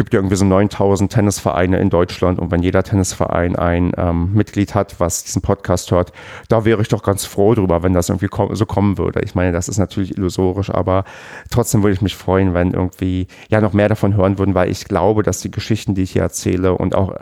gibt 0.00 0.14
ja 0.14 0.18
irgendwie 0.18 0.36
so 0.36 0.46
9000 0.46 1.12
Tennisvereine 1.12 1.78
in 1.78 1.90
Deutschland 1.90 2.38
und 2.38 2.50
wenn 2.50 2.62
jeder 2.62 2.82
Tennisverein 2.82 3.54
ein 3.54 3.92
ähm, 3.98 4.32
Mitglied 4.32 4.74
hat, 4.74 4.98
was 4.98 5.24
diesen 5.24 5.42
Podcast 5.42 5.90
hört, 5.90 6.14
da 6.48 6.64
wäre 6.64 6.80
ich 6.80 6.88
doch 6.88 7.02
ganz 7.02 7.26
froh 7.26 7.54
drüber, 7.54 7.82
wenn 7.82 7.92
das 7.92 8.08
irgendwie 8.08 8.28
kom 8.28 8.56
so 8.56 8.64
kommen 8.64 8.96
würde. 8.96 9.20
Ich 9.22 9.34
meine, 9.34 9.52
das 9.52 9.68
ist 9.68 9.76
natürlich 9.76 10.16
illusorisch, 10.16 10.70
aber 10.70 11.04
trotzdem 11.50 11.82
würde 11.82 11.92
ich 11.92 12.00
mich 12.00 12.16
freuen, 12.16 12.54
wenn 12.54 12.72
irgendwie 12.72 13.26
ja 13.50 13.60
noch 13.60 13.74
mehr 13.74 13.90
davon 13.90 14.16
hören 14.16 14.38
würden, 14.38 14.54
weil 14.54 14.70
ich 14.70 14.86
glaube, 14.86 15.22
dass 15.22 15.42
die 15.42 15.50
Geschichten, 15.50 15.94
die 15.94 16.04
ich 16.04 16.12
hier 16.12 16.22
erzähle 16.22 16.72
und 16.72 16.94
auch 16.94 17.14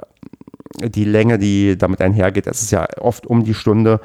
die 0.80 1.04
Länge, 1.04 1.40
die 1.40 1.76
damit 1.76 2.00
einhergeht, 2.00 2.46
das 2.46 2.62
ist 2.62 2.70
ja 2.70 2.86
oft 3.00 3.26
um 3.26 3.42
die 3.42 3.54
Stunde 3.54 3.98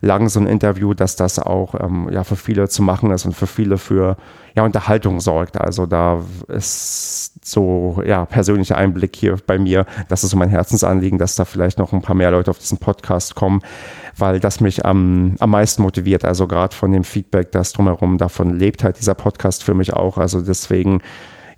lang 0.00 0.28
so 0.28 0.40
ein 0.40 0.46
Interview, 0.46 0.94
dass 0.94 1.16
das 1.16 1.38
auch 1.38 1.74
ähm, 1.78 2.08
ja 2.10 2.24
für 2.24 2.36
viele 2.36 2.68
zu 2.68 2.82
machen 2.82 3.10
ist 3.10 3.26
und 3.26 3.34
für 3.34 3.46
viele 3.46 3.78
für 3.78 4.16
ja 4.54 4.64
Unterhaltung 4.64 5.20
sorgt. 5.20 5.60
Also 5.60 5.86
da 5.86 6.22
ist 6.48 7.32
so 7.44 8.02
ja 8.04 8.24
persönlicher 8.26 8.76
Einblick 8.76 9.16
hier 9.16 9.36
bei 9.46 9.58
mir. 9.58 9.86
Das 10.08 10.24
ist 10.24 10.30
so 10.30 10.36
mein 10.36 10.50
Herzensanliegen, 10.50 11.18
dass 11.18 11.34
da 11.34 11.44
vielleicht 11.44 11.78
noch 11.78 11.92
ein 11.92 12.02
paar 12.02 12.16
mehr 12.16 12.30
Leute 12.30 12.50
auf 12.50 12.58
diesen 12.58 12.78
Podcast 12.78 13.34
kommen, 13.34 13.62
weil 14.16 14.40
das 14.40 14.60
mich 14.60 14.84
am, 14.84 15.36
am 15.38 15.50
meisten 15.50 15.82
motiviert. 15.82 16.24
Also 16.24 16.46
gerade 16.46 16.74
von 16.74 16.92
dem 16.92 17.04
Feedback, 17.04 17.52
das 17.52 17.72
drumherum 17.72 18.18
davon 18.18 18.58
lebt 18.58 18.84
halt 18.84 18.98
dieser 18.98 19.14
Podcast 19.14 19.64
für 19.64 19.74
mich 19.74 19.92
auch. 19.92 20.18
Also 20.18 20.40
deswegen 20.40 21.00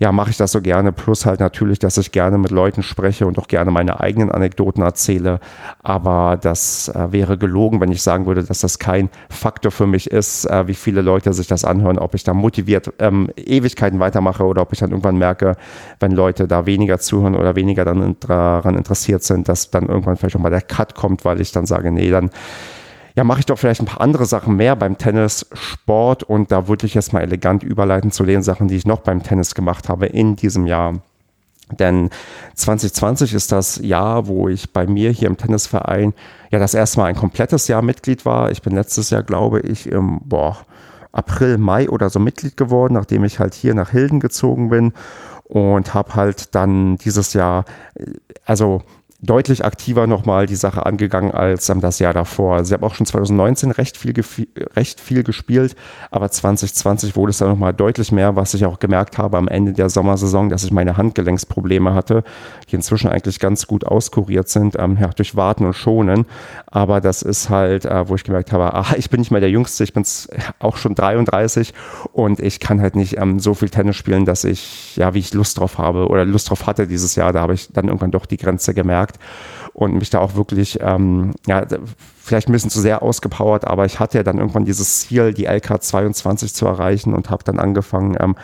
ja, 0.00 0.12
mache 0.12 0.30
ich 0.30 0.38
das 0.38 0.52
so 0.52 0.62
gerne. 0.62 0.92
Plus 0.92 1.26
halt 1.26 1.40
natürlich, 1.40 1.78
dass 1.78 1.98
ich 1.98 2.10
gerne 2.10 2.38
mit 2.38 2.50
Leuten 2.50 2.82
spreche 2.82 3.26
und 3.26 3.38
auch 3.38 3.48
gerne 3.48 3.70
meine 3.70 4.00
eigenen 4.00 4.30
Anekdoten 4.30 4.82
erzähle. 4.82 5.40
Aber 5.82 6.38
das 6.40 6.88
äh, 6.88 7.12
wäre 7.12 7.36
gelogen, 7.36 7.82
wenn 7.82 7.92
ich 7.92 8.02
sagen 8.02 8.24
würde, 8.24 8.42
dass 8.42 8.60
das 8.60 8.78
kein 8.78 9.10
Faktor 9.28 9.70
für 9.70 9.86
mich 9.86 10.10
ist, 10.10 10.46
äh, 10.46 10.66
wie 10.66 10.74
viele 10.74 11.02
Leute 11.02 11.34
sich 11.34 11.48
das 11.48 11.66
anhören, 11.66 11.98
ob 11.98 12.14
ich 12.14 12.24
da 12.24 12.32
motiviert 12.32 12.94
ähm, 12.98 13.28
Ewigkeiten 13.36 14.00
weitermache 14.00 14.44
oder 14.44 14.62
ob 14.62 14.72
ich 14.72 14.78
dann 14.78 14.88
irgendwann 14.88 15.18
merke, 15.18 15.56
wenn 16.00 16.12
Leute 16.12 16.48
da 16.48 16.64
weniger 16.64 16.98
zuhören 16.98 17.36
oder 17.36 17.54
weniger 17.54 17.84
dann 17.84 18.16
daran 18.20 18.76
interessiert 18.76 19.22
sind, 19.22 19.50
dass 19.50 19.70
dann 19.70 19.86
irgendwann 19.86 20.16
vielleicht 20.16 20.36
auch 20.36 20.40
mal 20.40 20.48
der 20.48 20.62
Cut 20.62 20.94
kommt, 20.94 21.26
weil 21.26 21.42
ich 21.42 21.52
dann 21.52 21.66
sage, 21.66 21.92
nee, 21.92 22.10
dann 22.10 22.30
ja, 23.16 23.24
mache 23.24 23.40
ich 23.40 23.46
doch 23.46 23.58
vielleicht 23.58 23.80
ein 23.80 23.86
paar 23.86 24.00
andere 24.00 24.24
Sachen 24.26 24.56
mehr 24.56 24.76
beim 24.76 24.98
Tennis, 24.98 25.46
Sport 25.52 26.22
und 26.22 26.52
da 26.52 26.68
würde 26.68 26.86
ich 26.86 26.94
jetzt 26.94 27.12
mal 27.12 27.20
elegant 27.20 27.62
überleiten 27.62 28.10
zu 28.12 28.24
den 28.24 28.42
Sachen, 28.42 28.68
die 28.68 28.76
ich 28.76 28.86
noch 28.86 29.00
beim 29.00 29.22
Tennis 29.22 29.54
gemacht 29.54 29.88
habe 29.88 30.06
in 30.06 30.36
diesem 30.36 30.66
Jahr. 30.66 30.94
Denn 31.78 32.10
2020 32.54 33.34
ist 33.34 33.52
das 33.52 33.76
Jahr, 33.76 34.26
wo 34.26 34.48
ich 34.48 34.72
bei 34.72 34.86
mir 34.86 35.10
hier 35.10 35.28
im 35.28 35.36
Tennisverein 35.36 36.14
ja 36.50 36.58
das 36.58 36.74
erste 36.74 36.98
Mal 36.98 37.06
ein 37.06 37.16
komplettes 37.16 37.68
Jahr 37.68 37.82
Mitglied 37.82 38.24
war. 38.24 38.50
Ich 38.50 38.62
bin 38.62 38.74
letztes 38.74 39.10
Jahr, 39.10 39.22
glaube 39.22 39.60
ich, 39.60 39.86
im 39.86 40.20
boah, 40.24 40.58
April, 41.12 41.58
Mai 41.58 41.88
oder 41.88 42.10
so 42.10 42.18
Mitglied 42.18 42.56
geworden, 42.56 42.94
nachdem 42.94 43.24
ich 43.24 43.38
halt 43.38 43.54
hier 43.54 43.74
nach 43.74 43.90
Hilden 43.90 44.20
gezogen 44.20 44.68
bin 44.68 44.92
und 45.44 45.94
habe 45.94 46.14
halt 46.14 46.54
dann 46.54 46.96
dieses 46.96 47.32
Jahr, 47.32 47.64
also 48.44 48.82
deutlich 49.22 49.64
aktiver 49.64 50.06
nochmal 50.06 50.46
die 50.46 50.56
Sache 50.56 50.86
angegangen 50.86 51.30
als 51.32 51.66
das 51.66 51.98
Jahr 51.98 52.14
davor. 52.14 52.64
Sie 52.64 52.72
haben 52.72 52.82
auch 52.82 52.94
schon 52.94 53.06
2019 53.06 53.70
recht 53.70 53.96
viel, 53.96 54.14
recht 54.74 54.98
viel 54.98 55.22
gespielt, 55.22 55.76
aber 56.10 56.30
2020 56.30 57.16
wurde 57.16 57.30
es 57.30 57.38
dann 57.38 57.50
nochmal 57.50 57.74
deutlich 57.74 58.12
mehr, 58.12 58.36
was 58.36 58.54
ich 58.54 58.64
auch 58.64 58.78
gemerkt 58.78 59.18
habe 59.18 59.36
am 59.36 59.48
Ende 59.48 59.72
der 59.72 59.90
Sommersaison, 59.90 60.48
dass 60.48 60.64
ich 60.64 60.72
meine 60.72 60.96
Handgelenksprobleme 60.96 61.92
hatte, 61.92 62.24
die 62.70 62.76
inzwischen 62.76 63.10
eigentlich 63.10 63.38
ganz 63.40 63.66
gut 63.66 63.86
auskuriert 63.86 64.48
sind, 64.48 64.76
ähm, 64.78 64.96
ja, 64.98 65.08
durch 65.08 65.36
Warten 65.36 65.66
und 65.66 65.74
Schonen. 65.74 66.24
Aber 66.66 67.00
das 67.00 67.22
ist 67.22 67.50
halt, 67.50 67.84
äh, 67.84 68.08
wo 68.08 68.14
ich 68.14 68.24
gemerkt 68.24 68.52
habe, 68.52 68.72
ah, 68.72 68.94
ich 68.96 69.10
bin 69.10 69.20
nicht 69.20 69.30
mehr 69.30 69.40
der 69.40 69.50
Jüngste, 69.50 69.84
ich 69.84 69.92
bin 69.92 70.04
auch 70.60 70.78
schon 70.78 70.94
33 70.94 71.74
und 72.12 72.40
ich 72.40 72.58
kann 72.58 72.80
halt 72.80 72.96
nicht 72.96 73.18
ähm, 73.18 73.38
so 73.38 73.52
viel 73.52 73.68
Tennis 73.68 73.96
spielen, 73.96 74.24
dass 74.24 74.44
ich, 74.44 74.96
ja, 74.96 75.12
wie 75.12 75.18
ich 75.18 75.34
Lust 75.34 75.58
drauf 75.58 75.76
habe 75.76 76.08
oder 76.08 76.24
Lust 76.24 76.48
drauf 76.48 76.66
hatte 76.66 76.86
dieses 76.86 77.16
Jahr, 77.16 77.34
da 77.34 77.42
habe 77.42 77.52
ich 77.52 77.70
dann 77.72 77.88
irgendwann 77.88 78.10
doch 78.10 78.24
die 78.24 78.38
Grenze 78.38 78.72
gemerkt 78.72 79.09
gemerkt 79.10 79.18
und 79.72 79.94
mich 79.94 80.10
da 80.10 80.18
auch 80.18 80.34
wirklich, 80.34 80.78
ähm, 80.82 81.32
ja, 81.46 81.64
vielleicht 82.22 82.48
ein 82.48 82.52
bisschen 82.52 82.70
zu 82.70 82.80
sehr 82.80 83.02
ausgepowert, 83.02 83.66
aber 83.66 83.84
ich 83.84 84.00
hatte 84.00 84.18
ja 84.18 84.24
dann 84.24 84.38
irgendwann 84.38 84.64
dieses 84.64 85.00
Ziel, 85.00 85.32
die 85.32 85.46
LK 85.46 85.82
22 85.82 86.54
zu 86.54 86.66
erreichen 86.66 87.14
und 87.14 87.30
habe 87.30 87.44
dann 87.44 87.58
angefangen, 87.58 88.16
ähm, 88.20 88.36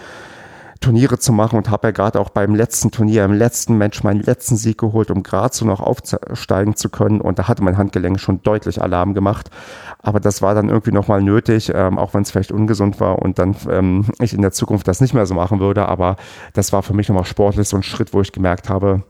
Turniere 0.78 1.18
zu 1.18 1.32
machen 1.32 1.56
und 1.56 1.70
habe 1.70 1.88
ja 1.88 1.90
gerade 1.90 2.20
auch 2.20 2.28
beim 2.28 2.54
letzten 2.54 2.90
Turnier, 2.90 3.24
im 3.24 3.32
letzten 3.32 3.78
Match 3.78 4.04
meinen 4.04 4.20
letzten 4.20 4.56
Sieg 4.56 4.76
geholt, 4.76 5.10
um 5.10 5.22
gerade 5.22 5.54
so 5.54 5.64
noch 5.64 5.80
aufsteigen 5.80 6.76
zu 6.76 6.90
können. 6.90 7.22
Und 7.22 7.38
da 7.38 7.48
hatte 7.48 7.64
mein 7.64 7.78
Handgelenk 7.78 8.20
schon 8.20 8.42
deutlich 8.42 8.82
Alarm 8.82 9.14
gemacht. 9.14 9.48
Aber 10.00 10.20
das 10.20 10.42
war 10.42 10.54
dann 10.54 10.68
irgendwie 10.68 10.92
nochmal 10.92 11.22
nötig, 11.22 11.72
ähm, 11.74 11.98
auch 11.98 12.12
wenn 12.12 12.22
es 12.22 12.30
vielleicht 12.30 12.52
ungesund 12.52 13.00
war 13.00 13.20
und 13.20 13.38
dann 13.38 13.56
ähm, 13.70 14.04
ich 14.20 14.34
in 14.34 14.42
der 14.42 14.52
Zukunft 14.52 14.86
das 14.86 15.00
nicht 15.00 15.14
mehr 15.14 15.24
so 15.24 15.34
machen 15.34 15.60
würde. 15.60 15.88
Aber 15.88 16.16
das 16.52 16.74
war 16.74 16.82
für 16.82 16.92
mich 16.92 17.08
nochmal 17.08 17.24
sportlich 17.24 17.66
so 17.66 17.78
ein 17.78 17.82
Schritt, 17.82 18.12
wo 18.12 18.20
ich 18.20 18.32
gemerkt 18.32 18.68
habe, 18.68 19.02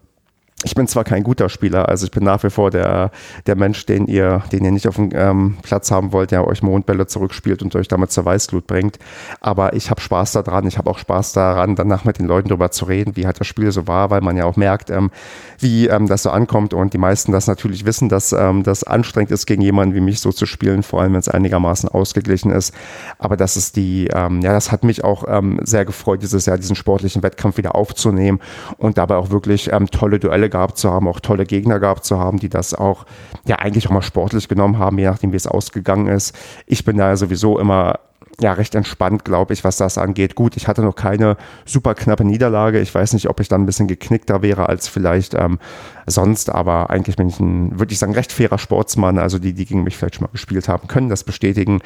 ich 0.64 0.74
bin 0.74 0.88
zwar 0.88 1.04
kein 1.04 1.22
guter 1.22 1.50
Spieler, 1.50 1.90
also 1.90 2.06
ich 2.06 2.10
bin 2.10 2.24
nach 2.24 2.42
wie 2.42 2.48
vor 2.48 2.70
der, 2.70 3.10
der 3.46 3.56
Mensch, 3.56 3.84
den 3.84 4.06
ihr, 4.06 4.42
den 4.50 4.64
ihr 4.64 4.70
nicht 4.70 4.88
auf 4.88 4.96
dem 4.96 5.10
ähm, 5.12 5.58
Platz 5.62 5.90
haben 5.90 6.12
wollt, 6.12 6.30
der 6.30 6.46
euch 6.46 6.62
Mondbälle 6.62 7.06
zurückspielt 7.06 7.62
und 7.62 7.76
euch 7.76 7.88
damit 7.88 8.10
zur 8.10 8.24
Weißglut 8.24 8.66
bringt. 8.66 8.98
Aber 9.40 9.74
ich 9.74 9.90
habe 9.90 10.00
Spaß 10.00 10.32
daran, 10.32 10.66
ich 10.66 10.78
habe 10.78 10.88
auch 10.88 10.96
Spaß 10.96 11.34
daran, 11.34 11.76
danach 11.76 12.06
mit 12.06 12.18
den 12.18 12.26
Leuten 12.26 12.48
darüber 12.48 12.70
zu 12.70 12.86
reden, 12.86 13.16
wie 13.16 13.26
halt 13.26 13.38
das 13.38 13.46
Spiel 13.46 13.70
so 13.70 13.86
war, 13.86 14.08
weil 14.08 14.22
man 14.22 14.38
ja 14.38 14.46
auch 14.46 14.56
merkt, 14.56 14.88
ähm, 14.88 15.10
wie 15.58 15.88
ähm, 15.88 16.06
das 16.06 16.22
so 16.22 16.30
ankommt 16.30 16.72
und 16.72 16.94
die 16.94 16.98
meisten 16.98 17.32
das 17.32 17.46
natürlich 17.46 17.84
wissen, 17.84 18.08
dass 18.08 18.32
ähm, 18.32 18.62
das 18.62 18.82
anstrengend 18.82 19.32
ist, 19.32 19.44
gegen 19.44 19.60
jemanden 19.60 19.94
wie 19.94 20.00
mich 20.00 20.20
so 20.20 20.32
zu 20.32 20.46
spielen, 20.46 20.82
vor 20.82 21.02
allem 21.02 21.12
wenn 21.12 21.20
es 21.20 21.28
einigermaßen 21.28 21.90
ausgeglichen 21.90 22.50
ist. 22.50 22.74
Aber 23.18 23.36
das 23.36 23.58
ist 23.58 23.76
die, 23.76 24.08
ähm, 24.10 24.40
ja, 24.40 24.54
das 24.54 24.72
hat 24.72 24.84
mich 24.84 25.04
auch 25.04 25.24
ähm, 25.28 25.60
sehr 25.64 25.84
gefreut, 25.84 26.22
dieses 26.22 26.46
Jahr 26.46 26.56
diesen 26.56 26.76
sportlichen 26.76 27.22
Wettkampf 27.22 27.58
wieder 27.58 27.74
aufzunehmen 27.74 28.40
und 28.78 28.96
dabei 28.96 29.16
auch 29.16 29.28
wirklich 29.28 29.70
ähm, 29.70 29.90
tolle 29.90 30.18
Duelle 30.18 30.45
gehabt 30.48 30.78
zu 30.78 30.90
haben, 30.90 31.08
auch 31.08 31.20
tolle 31.20 31.46
Gegner 31.46 31.80
gehabt 31.80 32.04
zu 32.04 32.18
haben, 32.18 32.38
die 32.38 32.48
das 32.48 32.74
auch 32.74 33.06
ja 33.46 33.56
eigentlich 33.56 33.88
auch 33.88 33.92
mal 33.92 34.02
sportlich 34.02 34.48
genommen 34.48 34.78
haben, 34.78 34.98
je 34.98 35.06
nachdem 35.06 35.32
wie 35.32 35.36
es 35.36 35.46
ausgegangen 35.46 36.08
ist. 36.08 36.36
Ich 36.66 36.84
bin 36.84 36.96
da 36.96 37.16
sowieso 37.16 37.58
immer 37.58 38.00
ja 38.40 38.52
recht 38.52 38.74
entspannt, 38.74 39.24
glaube 39.24 39.54
ich, 39.54 39.64
was 39.64 39.76
das 39.76 39.98
angeht. 39.98 40.34
Gut, 40.34 40.56
ich 40.56 40.68
hatte 40.68 40.82
noch 40.82 40.94
keine 40.94 41.36
super 41.64 41.94
knappe 41.94 42.24
Niederlage. 42.24 42.80
Ich 42.80 42.94
weiß 42.94 43.14
nicht, 43.14 43.28
ob 43.28 43.40
ich 43.40 43.48
dann 43.48 43.62
ein 43.62 43.66
bisschen 43.66 43.86
geknickter 43.86 44.42
wäre 44.42 44.68
als 44.68 44.88
vielleicht 44.88 45.34
ähm, 45.34 45.58
sonst, 46.06 46.50
aber 46.50 46.90
eigentlich 46.90 47.16
bin 47.16 47.28
ich 47.28 47.40
ein, 47.40 47.78
würde 47.78 47.92
ich 47.92 47.98
sagen, 47.98 48.14
recht 48.14 48.32
fairer 48.32 48.58
Sportsmann. 48.58 49.18
Also 49.18 49.38
die, 49.38 49.54
die 49.54 49.64
gegen 49.64 49.84
mich 49.84 49.96
vielleicht 49.96 50.16
schon 50.16 50.24
mal 50.24 50.32
gespielt 50.32 50.68
haben, 50.68 50.86
können 50.86 51.08
das 51.08 51.24
bestätigen. 51.24 51.80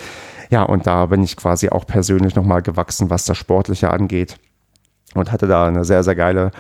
Ja, 0.51 0.65
und 0.65 0.87
da 0.87 1.07
bin 1.07 1.23
ich 1.23 1.37
quasi 1.37 1.69
auch 1.69 1.87
persönlich 1.87 2.35
nochmal 2.35 2.63
gewachsen, 2.63 3.11
was 3.11 3.25
das 3.25 3.37
Sportliche 3.37 3.91
angeht. 3.91 4.37
Und 5.15 5.33
hatte 5.33 5.47
da 5.47 5.67
eine 5.67 5.85
sehr, 5.85 6.05
sehr 6.05 6.15
geile 6.15 6.53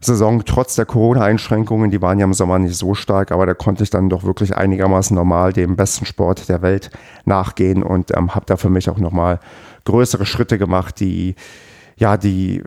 Saison 0.00 0.44
trotz 0.44 0.74
der 0.74 0.86
Corona-Einschränkungen, 0.86 1.90
die 1.90 2.02
waren 2.02 2.18
ja 2.18 2.24
im 2.24 2.34
Sommer 2.34 2.58
nicht 2.58 2.76
so 2.76 2.94
stark, 2.94 3.32
aber 3.32 3.46
da 3.46 3.54
konnte 3.54 3.82
ich 3.82 3.90
dann 3.90 4.08
doch 4.08 4.24
wirklich 4.24 4.56
einigermaßen 4.56 5.14
normal 5.14 5.52
dem 5.52 5.76
besten 5.76 6.06
Sport 6.06 6.48
der 6.48 6.62
Welt 6.62 6.90
nachgehen 7.24 7.82
und 7.82 8.16
ähm, 8.16 8.34
habe 8.34 8.46
da 8.46 8.56
für 8.56 8.70
mich 8.70 8.88
auch 8.90 8.98
nochmal 8.98 9.40
größere 9.84 10.26
Schritte 10.26 10.58
gemacht, 10.58 11.00
die 11.00 11.36
ja, 11.98 12.18
die, 12.18 12.62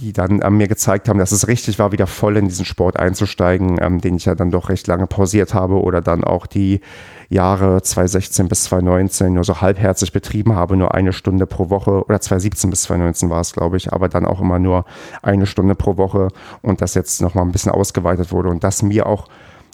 die 0.00 0.12
dann 0.12 0.40
ähm, 0.42 0.56
mir 0.56 0.68
gezeigt 0.68 1.08
haben, 1.08 1.18
dass 1.18 1.32
es 1.32 1.48
richtig 1.48 1.80
war, 1.80 1.90
wieder 1.90 2.06
voll 2.06 2.36
in 2.36 2.46
diesen 2.46 2.64
Sport 2.64 2.96
einzusteigen, 2.96 3.78
ähm, 3.80 4.00
den 4.00 4.16
ich 4.16 4.26
ja 4.26 4.36
dann 4.36 4.52
doch 4.52 4.68
recht 4.68 4.86
lange 4.86 5.08
pausiert 5.08 5.52
habe 5.52 5.82
oder 5.82 6.00
dann 6.00 6.22
auch 6.22 6.46
die 6.46 6.80
Jahre 7.28 7.82
2016 7.82 8.46
bis 8.48 8.64
2019 8.64 9.34
nur 9.34 9.42
so 9.42 9.60
halbherzig 9.60 10.12
betrieben 10.12 10.54
habe, 10.54 10.76
nur 10.76 10.94
eine 10.94 11.12
Stunde 11.12 11.46
pro 11.46 11.70
Woche 11.70 12.04
oder 12.04 12.20
2017 12.20 12.70
bis 12.70 12.82
2019 12.82 13.30
war 13.30 13.40
es, 13.40 13.52
glaube 13.52 13.76
ich, 13.76 13.92
aber 13.92 14.08
dann 14.08 14.24
auch 14.24 14.40
immer 14.40 14.60
nur 14.60 14.84
eine 15.22 15.46
Stunde 15.46 15.74
pro 15.74 15.96
Woche 15.96 16.28
und 16.62 16.80
das 16.80 16.94
jetzt 16.94 17.20
nochmal 17.20 17.44
ein 17.44 17.52
bisschen 17.52 17.72
ausgeweitet 17.72 18.30
wurde 18.30 18.48
und 18.48 18.62
das 18.62 18.82
mir 18.82 19.06
auch 19.06 19.26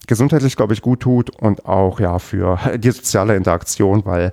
gesundheitlich, 0.06 0.56
glaube 0.56 0.72
ich, 0.72 0.80
gut 0.80 1.00
tut 1.00 1.30
und 1.30 1.66
auch 1.66 2.00
ja 2.00 2.18
für 2.18 2.58
die 2.78 2.90
soziale 2.90 3.36
Interaktion, 3.36 4.04
weil 4.06 4.32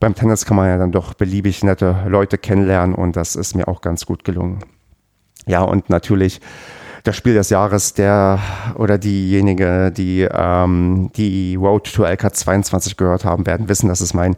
beim 0.00 0.14
Tennis 0.14 0.44
kann 0.44 0.56
man 0.56 0.68
ja 0.68 0.78
dann 0.78 0.92
doch 0.92 1.14
beliebig 1.14 1.62
nette 1.64 2.04
Leute 2.08 2.38
kennenlernen 2.38 2.94
und 2.94 3.16
das 3.16 3.36
ist 3.36 3.54
mir 3.54 3.68
auch 3.68 3.80
ganz 3.80 4.06
gut 4.06 4.24
gelungen. 4.24 4.60
Ja, 5.46 5.62
und 5.62 5.90
natürlich 5.90 6.40
das 7.04 7.16
Spiel 7.16 7.34
des 7.34 7.50
Jahres, 7.50 7.94
der 7.94 8.40
oder 8.74 8.98
diejenige, 8.98 9.92
die 9.92 10.26
ähm, 10.28 11.10
die 11.16 11.54
Road 11.54 11.92
to 11.92 12.04
LK 12.04 12.34
22 12.34 12.96
gehört 12.96 13.24
haben, 13.24 13.46
werden 13.46 13.68
wissen, 13.68 13.88
dass 13.88 14.00
es 14.00 14.12
mein 14.12 14.36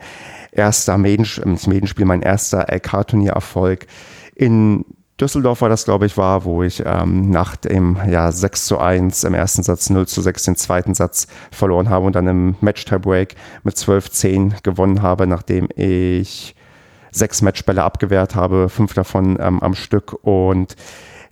erster 0.53 0.99
Medenspiel, 0.99 2.05
mein 2.05 2.23
erster 2.23 2.67
LK-Turniererfolg 2.71 3.87
in 4.35 4.85
Düsseldorf 5.21 5.63
war 5.63 5.69
das, 5.69 5.85
glaube 5.85 6.07
ich, 6.07 6.17
war, 6.17 6.45
wo 6.45 6.63
ich 6.63 6.83
ähm, 6.87 7.31
nach 7.31 7.57
dem 7.57 7.99
ja, 8.09 8.31
6 8.31 8.67
zu 8.67 8.79
1 8.79 9.25
im 9.25 9.35
ersten 9.35 9.65
Satz, 9.65 9.91
0 9.91 10.07
zu 10.07 10.23
6 10.23 10.45
den 10.45 10.57
zweiten 10.57 10.95
Satz 10.95 11.27
verloren 11.51 11.91
habe 11.91 12.07
und 12.07 12.15
dann 12.15 12.29
im 12.29 12.55
Match-Tiebreak 12.61 13.35
mit 13.65 13.75
12-10 13.75 14.63
gewonnen 14.63 15.03
habe, 15.03 15.27
nachdem 15.27 15.69
ich 15.75 16.55
sechs 17.11 17.43
Matchbälle 17.43 17.83
abgewehrt 17.83 18.35
habe, 18.35 18.69
fünf 18.69 18.95
davon 18.95 19.39
ähm, 19.41 19.61
am 19.61 19.75
Stück 19.75 20.13
und 20.23 20.77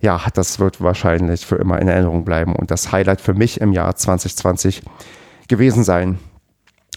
ja, 0.01 0.21
das 0.33 0.59
wird 0.59 0.81
wahrscheinlich 0.81 1.45
für 1.45 1.55
immer 1.55 1.79
in 1.79 1.87
Erinnerung 1.87 2.25
bleiben 2.25 2.55
und 2.55 2.71
das 2.71 2.91
Highlight 2.91 3.21
für 3.21 3.33
mich 3.33 3.61
im 3.61 3.73
Jahr 3.73 3.95
2020 3.95 4.81
gewesen 5.47 5.83
sein. 5.83 6.19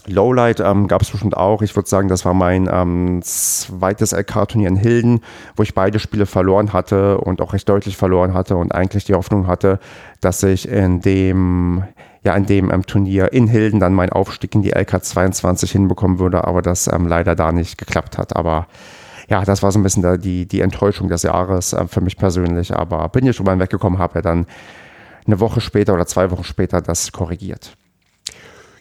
Lowlight 0.07 0.59
ähm, 0.59 0.87
gab 0.87 1.01
es 1.01 1.11
bestimmt 1.11 1.37
auch. 1.37 1.61
Ich 1.61 1.75
würde 1.75 1.87
sagen, 1.87 2.07
das 2.07 2.25
war 2.25 2.33
mein 2.33 2.69
ähm, 2.71 3.21
zweites 3.23 4.13
LK-Turnier 4.13 4.67
in 4.67 4.75
Hilden, 4.75 5.21
wo 5.55 5.63
ich 5.63 5.75
beide 5.75 5.99
Spiele 5.99 6.25
verloren 6.25 6.73
hatte 6.73 7.19
und 7.19 7.41
auch 7.41 7.53
recht 7.53 7.69
deutlich 7.69 7.97
verloren 7.97 8.33
hatte 8.33 8.55
und 8.55 8.73
eigentlich 8.73 9.05
die 9.05 9.13
Hoffnung 9.13 9.47
hatte, 9.47 9.79
dass 10.19 10.41
ich 10.43 10.67
in 10.67 11.01
dem 11.01 11.83
ja 12.23 12.35
in 12.35 12.45
dem 12.45 12.71
ähm, 12.71 12.85
Turnier 12.85 13.31
in 13.33 13.47
Hilden 13.47 13.79
dann 13.79 13.93
meinen 13.93 14.11
Aufstieg 14.11 14.53
in 14.55 14.61
die 14.61 14.71
LK 14.71 15.03
22 15.03 15.71
hinbekommen 15.71 16.19
würde, 16.19 16.45
aber 16.45 16.61
das 16.61 16.87
ähm, 16.87 17.07
leider 17.07 17.35
da 17.35 17.51
nicht 17.51 17.77
geklappt 17.77 18.17
hat. 18.17 18.35
Aber 18.35 18.67
ja, 19.29 19.45
das 19.45 19.63
war 19.63 19.71
so 19.71 19.79
ein 19.79 19.83
bisschen 19.83 20.03
da 20.03 20.17
die, 20.17 20.45
die 20.47 20.61
Enttäuschung 20.61 21.07
des 21.07 21.23
Jahres 21.23 21.73
äh, 21.73 21.87
für 21.87 22.01
mich 22.01 22.17
persönlich. 22.17 22.75
Aber 22.75 23.07
bin 23.09 23.23
hier 23.23 23.33
schon 23.33 23.45
mal 23.45 23.59
weggekommen, 23.59 23.99
habe 23.99 24.15
ja 24.15 24.21
dann 24.21 24.45
eine 25.25 25.39
Woche 25.39 25.61
später 25.61 25.93
oder 25.93 26.05
zwei 26.05 26.31
Wochen 26.31 26.43
später 26.43 26.81
das 26.81 27.11
korrigiert. 27.11 27.77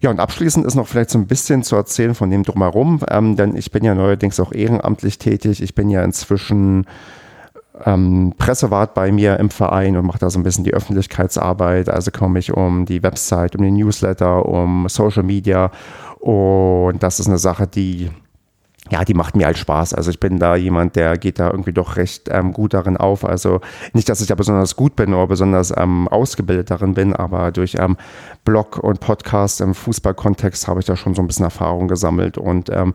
Ja, 0.03 0.09
und 0.11 0.19
abschließend 0.19 0.65
ist 0.65 0.77
noch 0.77 0.89
vielleicht 0.89 1.11
so 1.11 1.19
ein 1.19 1.27
bisschen 1.27 1.63
zu 1.63 1.77
erzählen 1.77 2.15
von 2.15 2.31
dem 2.31 2.43
drumherum, 2.43 3.01
ähm, 3.09 3.37
denn 3.37 3.55
ich 3.55 3.71
bin 3.71 3.85
ja 3.85 3.95
neuerdings 3.95 4.41
auch 4.41 4.53
ehrenamtlich 4.53 5.19
tätig. 5.19 5.63
Ich 5.63 5.75
bin 5.75 5.91
ja 5.91 6.03
inzwischen 6.03 6.87
ähm, 7.85 8.33
Pressewart 8.39 8.95
bei 8.95 9.13
mir 9.13 9.39
im 9.39 9.51
Verein 9.51 9.97
und 9.97 10.07
mache 10.07 10.19
da 10.19 10.31
so 10.31 10.39
ein 10.39 10.43
bisschen 10.43 10.65
die 10.65 10.73
Öffentlichkeitsarbeit. 10.73 11.91
Also 11.91 12.11
komme 12.11 12.39
ich 12.39 12.53
um 12.53 12.87
die 12.87 13.03
Website, 13.03 13.57
um 13.57 13.63
den 13.63 13.75
Newsletter, 13.75 14.47
um 14.47 14.89
Social 14.89 15.23
Media. 15.23 15.71
Und 16.19 17.03
das 17.03 17.21
ist 17.21 17.29
eine 17.29 17.39
Sache, 17.39 17.67
die 17.67 18.11
ja, 18.91 19.05
die 19.05 19.15
macht 19.15 19.37
mir 19.37 19.47
halt 19.47 19.57
Spaß. 19.57 19.95
Also 19.95 20.11
ich 20.11 20.19
bin 20.19 20.39
da 20.39 20.57
jemand, 20.57 20.97
der 20.97 21.17
geht 21.17 21.39
da 21.39 21.51
irgendwie 21.51 21.73
doch 21.73 21.97
recht 21.97 22.29
ähm, 22.31 22.53
gut 22.53 22.75
darin 22.75 22.97
auf. 22.97 23.25
Also 23.25 23.61
nicht, 23.93 24.09
dass 24.09 24.21
ich 24.21 24.27
da 24.27 24.35
besonders 24.35 24.75
gut 24.75 24.97
bin 24.97 25.15
oder 25.15 25.29
besonders 25.29 25.73
ähm, 25.77 26.09
ausgebildet 26.09 26.71
darin 26.71 26.95
bin, 26.95 27.15
aber 27.15 27.53
durch 27.53 27.77
ähm, 27.79 27.97
Blog 28.45 28.79
und 28.79 29.01
Podcast 29.01 29.61
im 29.61 29.75
Fußballkontext 29.75 30.67
habe 30.67 30.81
ich 30.81 30.87
da 30.87 30.97
schon 30.97 31.15
so 31.15 31.23
ein 31.23 31.29
bisschen 31.29 31.45
Erfahrung 31.45 31.87
gesammelt 31.87 32.37
und 32.37 32.69
ähm, 32.71 32.95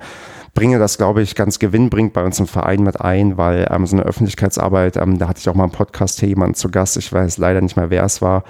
bringe 0.53 0.79
das, 0.79 0.97
glaube 0.97 1.21
ich, 1.21 1.35
ganz 1.35 1.59
gewinnbringend 1.59 2.13
bei 2.13 2.25
uns 2.25 2.39
im 2.39 2.47
Verein 2.47 2.83
mit 2.83 2.99
ein, 2.99 3.37
weil 3.37 3.67
ähm, 3.71 3.85
so 3.85 3.95
eine 3.95 4.05
Öffentlichkeitsarbeit, 4.05 4.97
ähm, 4.97 5.17
da 5.17 5.29
hatte 5.29 5.39
ich 5.39 5.49
auch 5.49 5.55
mal 5.55 5.65
im 5.65 5.71
Podcast 5.71 6.19
hier 6.19 6.29
jemanden 6.29 6.55
zu 6.55 6.69
Gast, 6.69 6.97
ich 6.97 7.11
weiß 7.11 7.37
leider 7.37 7.61
nicht 7.61 7.77
mehr, 7.77 7.89
wer 7.89 8.03
es 8.03 8.21
war, 8.21 8.43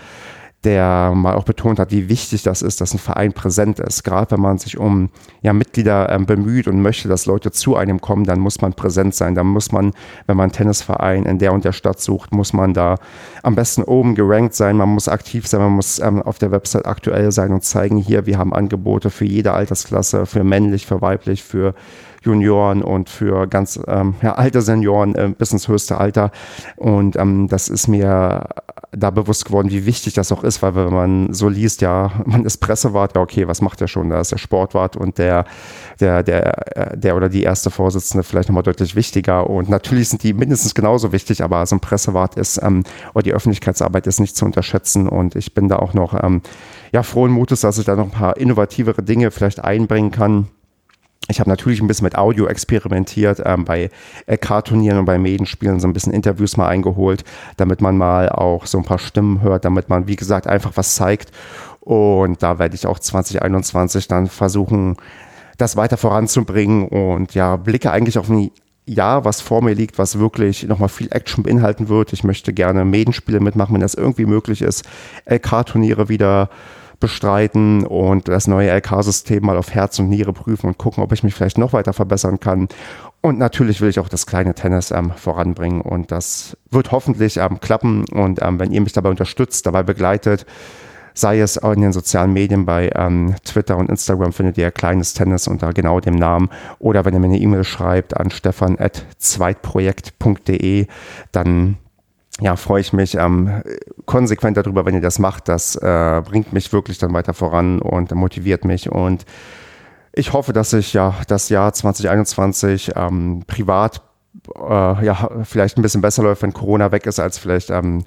der 0.65 1.13
mal 1.15 1.35
auch 1.35 1.43
betont 1.43 1.79
hat, 1.79 1.91
wie 1.91 2.09
wichtig 2.09 2.43
das 2.43 2.61
ist, 2.61 2.81
dass 2.81 2.93
ein 2.93 2.99
Verein 2.99 3.33
präsent 3.33 3.79
ist. 3.79 4.03
Gerade 4.03 4.31
wenn 4.31 4.41
man 4.41 4.57
sich 4.57 4.77
um 4.77 5.09
ja, 5.41 5.53
Mitglieder 5.53 6.09
ähm, 6.09 6.25
bemüht 6.25 6.67
und 6.67 6.81
möchte, 6.81 7.07
dass 7.07 7.27
Leute 7.27 7.51
zu 7.51 7.75
einem 7.75 8.01
kommen, 8.01 8.25
dann 8.25 8.39
muss 8.39 8.61
man 8.61 8.73
präsent 8.73 9.13
sein. 9.15 9.35
Dann 9.35 9.47
muss 9.47 9.71
man, 9.71 9.93
wenn 10.25 10.35
man 10.35 10.45
einen 10.45 10.51
Tennisverein 10.51 11.23
in 11.23 11.37
der 11.37 11.53
und 11.53 11.63
der 11.63 11.71
Stadt 11.71 12.01
sucht, 12.01 12.33
muss 12.33 12.51
man 12.51 12.73
da 12.73 12.95
am 13.43 13.55
besten 13.55 13.83
oben 13.83 14.15
gerankt 14.15 14.55
sein. 14.55 14.75
Man 14.75 14.89
muss 14.89 15.07
aktiv 15.07 15.47
sein, 15.47 15.61
man 15.61 15.73
muss 15.73 15.99
ähm, 15.99 16.21
auf 16.21 16.39
der 16.39 16.51
Website 16.51 16.85
aktuell 16.85 17.31
sein 17.31 17.53
und 17.53 17.63
zeigen, 17.63 17.97
hier, 17.97 18.25
wir 18.25 18.37
haben 18.37 18.53
Angebote 18.53 19.11
für 19.11 19.25
jede 19.25 19.53
Altersklasse, 19.53 20.25
für 20.25 20.43
männlich, 20.43 20.87
für 20.87 21.01
weiblich, 21.01 21.43
für 21.43 21.75
Junioren 22.25 22.81
und 22.81 23.09
für 23.09 23.47
ganz 23.47 23.79
ähm, 23.87 24.15
ja, 24.21 24.33
alte 24.33 24.61
Senioren 24.61 25.15
äh, 25.15 25.33
bis 25.37 25.51
ins 25.51 25.67
höchste 25.67 25.97
Alter. 25.97 26.31
Und 26.75 27.15
ähm, 27.15 27.47
das 27.47 27.69
ist 27.69 27.87
mir 27.87 28.47
da 28.97 29.09
bewusst 29.09 29.45
geworden, 29.45 29.69
wie 29.71 29.85
wichtig 29.85 30.13
das 30.13 30.31
auch 30.31 30.43
ist, 30.43 30.61
weil 30.61 30.75
wenn 30.75 30.93
man 30.93 31.33
so 31.33 31.49
liest, 31.49 31.81
ja, 31.81 32.11
man 32.25 32.45
ist 32.45 32.57
Pressewart, 32.57 33.15
ja 33.15 33.21
okay, 33.21 33.47
was 33.47 33.61
macht 33.61 33.81
der 33.81 33.87
schon? 33.87 34.09
Da 34.09 34.21
ist 34.21 34.31
der 34.31 34.37
Sportwart 34.37 34.95
und 34.95 35.17
der, 35.17 35.45
der, 35.99 36.23
der, 36.23 36.77
äh, 36.77 36.97
der 36.97 37.15
oder 37.15 37.29
die 37.29 37.43
erste 37.43 37.69
Vorsitzende 37.69 38.23
vielleicht 38.23 38.49
nochmal 38.49 38.63
deutlich 38.63 38.95
wichtiger. 38.95 39.49
Und 39.49 39.69
natürlich 39.69 40.09
sind 40.09 40.23
die 40.23 40.33
mindestens 40.33 40.75
genauso 40.75 41.11
wichtig, 41.11 41.43
aber 41.43 41.65
so 41.65 41.75
ein 41.75 41.79
Pressewart 41.79 42.35
ist, 42.35 42.61
ähm, 42.61 42.83
oder 43.13 43.23
die 43.23 43.33
Öffentlichkeitsarbeit 43.33 44.07
ist 44.07 44.19
nicht 44.19 44.35
zu 44.35 44.45
unterschätzen. 44.45 45.07
Und 45.07 45.35
ich 45.35 45.53
bin 45.53 45.67
da 45.67 45.77
auch 45.77 45.93
noch 45.93 46.13
ähm, 46.21 46.41
ja, 46.91 47.03
frohen 47.03 47.31
Mutes, 47.31 47.61
dass 47.61 47.77
ich 47.77 47.85
da 47.85 47.95
noch 47.95 48.05
ein 48.05 48.11
paar 48.11 48.37
innovativere 48.37 49.03
Dinge 49.03 49.31
vielleicht 49.31 49.63
einbringen 49.63 50.11
kann 50.11 50.47
ich 51.27 51.39
habe 51.39 51.49
natürlich 51.49 51.81
ein 51.81 51.87
bisschen 51.87 52.05
mit 52.05 52.17
Audio 52.17 52.47
experimentiert, 52.47 53.41
ähm, 53.43 53.65
bei 53.65 53.89
LK-Turnieren 54.27 54.99
und 54.99 55.05
bei 55.05 55.17
Medenspielen 55.17 55.79
so 55.79 55.87
ein 55.87 55.93
bisschen 55.93 56.13
Interviews 56.13 56.57
mal 56.57 56.67
eingeholt, 56.67 57.23
damit 57.57 57.81
man 57.81 57.97
mal 57.97 58.29
auch 58.29 58.65
so 58.65 58.77
ein 58.77 58.83
paar 58.83 58.99
Stimmen 58.99 59.41
hört, 59.41 59.65
damit 59.65 59.89
man, 59.89 60.07
wie 60.07 60.15
gesagt, 60.15 60.47
einfach 60.47 60.73
was 60.75 60.95
zeigt. 60.95 61.31
Und 61.79 62.43
da 62.43 62.59
werde 62.59 62.75
ich 62.75 62.85
auch 62.87 62.99
2021 62.99 64.07
dann 64.07 64.27
versuchen, 64.27 64.97
das 65.57 65.75
weiter 65.75 65.97
voranzubringen 65.97 66.87
und 66.87 67.33
ja, 67.33 67.55
blicke 67.55 67.91
eigentlich 67.91 68.17
auf 68.17 68.29
ein 68.29 68.51
Jahr, 68.85 69.25
was 69.25 69.41
vor 69.41 69.63
mir 69.63 69.73
liegt, 69.73 69.97
was 69.97 70.19
wirklich 70.19 70.63
nochmal 70.67 70.89
viel 70.89 71.07
Action 71.11 71.43
beinhalten 71.43 71.89
wird. 71.89 72.13
Ich 72.13 72.23
möchte 72.23 72.53
gerne 72.53 72.85
Medenspiele 72.85 73.39
mitmachen, 73.39 73.73
wenn 73.73 73.81
das 73.81 73.95
irgendwie 73.95 74.25
möglich 74.25 74.61
ist. 74.61 74.83
LK-Turniere 75.25 76.07
wieder 76.09 76.49
bestreiten 77.05 77.85
und 77.85 78.27
das 78.27 78.47
neue 78.47 78.75
LK-System 78.75 79.45
mal 79.45 79.57
auf 79.57 79.71
Herz 79.71 79.99
und 79.99 80.09
Niere 80.09 80.33
prüfen 80.33 80.65
und 80.65 80.79
gucken, 80.79 81.03
ob 81.03 81.11
ich 81.11 81.21
mich 81.21 81.35
vielleicht 81.35 81.59
noch 81.59 81.71
weiter 81.71 81.93
verbessern 81.93 82.39
kann. 82.39 82.67
Und 83.21 83.37
natürlich 83.37 83.79
will 83.79 83.89
ich 83.89 83.99
auch 83.99 84.09
das 84.09 84.25
kleine 84.25 84.55
Tennis 84.55 84.89
ähm, 84.89 85.11
voranbringen 85.11 85.81
und 85.81 86.11
das 86.11 86.57
wird 86.71 86.91
hoffentlich 86.91 87.37
ähm, 87.37 87.59
klappen. 87.59 88.05
Und 88.11 88.41
ähm, 88.41 88.59
wenn 88.59 88.71
ihr 88.71 88.81
mich 88.81 88.93
dabei 88.93 89.11
unterstützt, 89.11 89.67
dabei 89.67 89.83
begleitet, 89.83 90.47
sei 91.13 91.39
es 91.39 91.57
in 91.57 91.81
den 91.81 91.93
sozialen 91.93 92.33
Medien 92.33 92.65
bei 92.65 92.89
ähm, 92.95 93.35
Twitter 93.43 93.77
und 93.77 93.91
Instagram 93.91 94.33
findet 94.33 94.57
ihr 94.57 94.71
kleines 94.71 95.13
Tennis 95.13 95.47
unter 95.47 95.73
genau 95.73 95.99
dem 95.99 96.15
Namen 96.15 96.49
oder 96.79 97.05
wenn 97.05 97.13
ihr 97.13 97.19
mir 97.19 97.27
eine 97.27 97.37
E-Mail 97.37 97.65
schreibt 97.65 98.17
an 98.17 98.31
stefan.zweitprojekt.de, 98.31 100.87
dann 101.31 101.77
ja, 102.41 102.55
freue 102.55 102.81
ich 102.81 102.91
mich 102.91 103.15
ähm, 103.15 103.63
konsequent 104.05 104.57
darüber, 104.57 104.85
wenn 104.85 104.93
ihr 104.93 105.01
das 105.01 105.19
macht. 105.19 105.47
Das 105.47 105.75
äh, 105.75 106.21
bringt 106.25 106.51
mich 106.51 106.73
wirklich 106.73 106.97
dann 106.97 107.13
weiter 107.13 107.33
voran 107.33 107.81
und 107.81 108.13
motiviert 108.13 108.65
mich 108.65 108.91
und 108.91 109.25
ich 110.17 110.31
hoffe, 110.31 110.53
dass 110.53 110.71
ich 110.73 110.93
ja 110.93 111.13
das 111.27 111.49
Jahr 111.49 111.73
2021 111.73 112.93
ähm, 112.95 113.43
privat 113.47 114.01
äh, 114.55 115.05
ja 115.05 115.29
vielleicht 115.43 115.77
ein 115.77 115.81
bisschen 115.81 116.01
besser 116.01 116.23
läuft, 116.23 116.41
wenn 116.41 116.53
Corona 116.53 116.91
weg 116.91 117.05
ist, 117.05 117.19
als 117.19 117.37
vielleicht 117.37 117.69
ähm, 117.69 118.05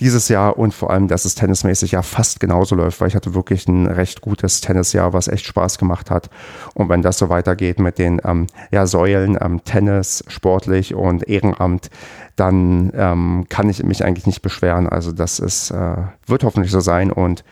dieses 0.00 0.28
Jahr 0.28 0.58
und 0.58 0.72
vor 0.72 0.90
allem, 0.90 1.08
dass 1.08 1.24
es 1.24 1.34
tennismäßig 1.34 1.92
ja 1.92 2.02
fast 2.02 2.38
genauso 2.38 2.74
läuft, 2.76 3.00
weil 3.00 3.08
ich 3.08 3.16
hatte 3.16 3.34
wirklich 3.34 3.66
ein 3.66 3.86
recht 3.86 4.20
gutes 4.20 4.60
Tennisjahr, 4.60 5.12
was 5.12 5.28
echt 5.28 5.46
Spaß 5.46 5.78
gemacht 5.78 6.10
hat. 6.10 6.30
Und 6.74 6.88
wenn 6.88 7.02
das 7.02 7.18
so 7.18 7.28
weitergeht 7.28 7.80
mit 7.80 7.98
den 7.98 8.20
ähm, 8.24 8.46
ja, 8.70 8.86
Säulen 8.86 9.36
ähm, 9.40 9.64
Tennis, 9.64 10.24
sportlich 10.28 10.94
und 10.94 11.28
Ehrenamt, 11.28 11.90
dann 12.36 12.92
ähm, 12.94 13.46
kann 13.48 13.68
ich 13.68 13.82
mich 13.82 14.04
eigentlich 14.04 14.26
nicht 14.26 14.42
beschweren. 14.42 14.88
Also 14.88 15.10
das 15.10 15.40
ist, 15.40 15.72
äh, 15.72 15.96
wird 16.26 16.44
hoffentlich 16.44 16.70
so 16.70 16.78
sein 16.78 17.10
und 17.10 17.42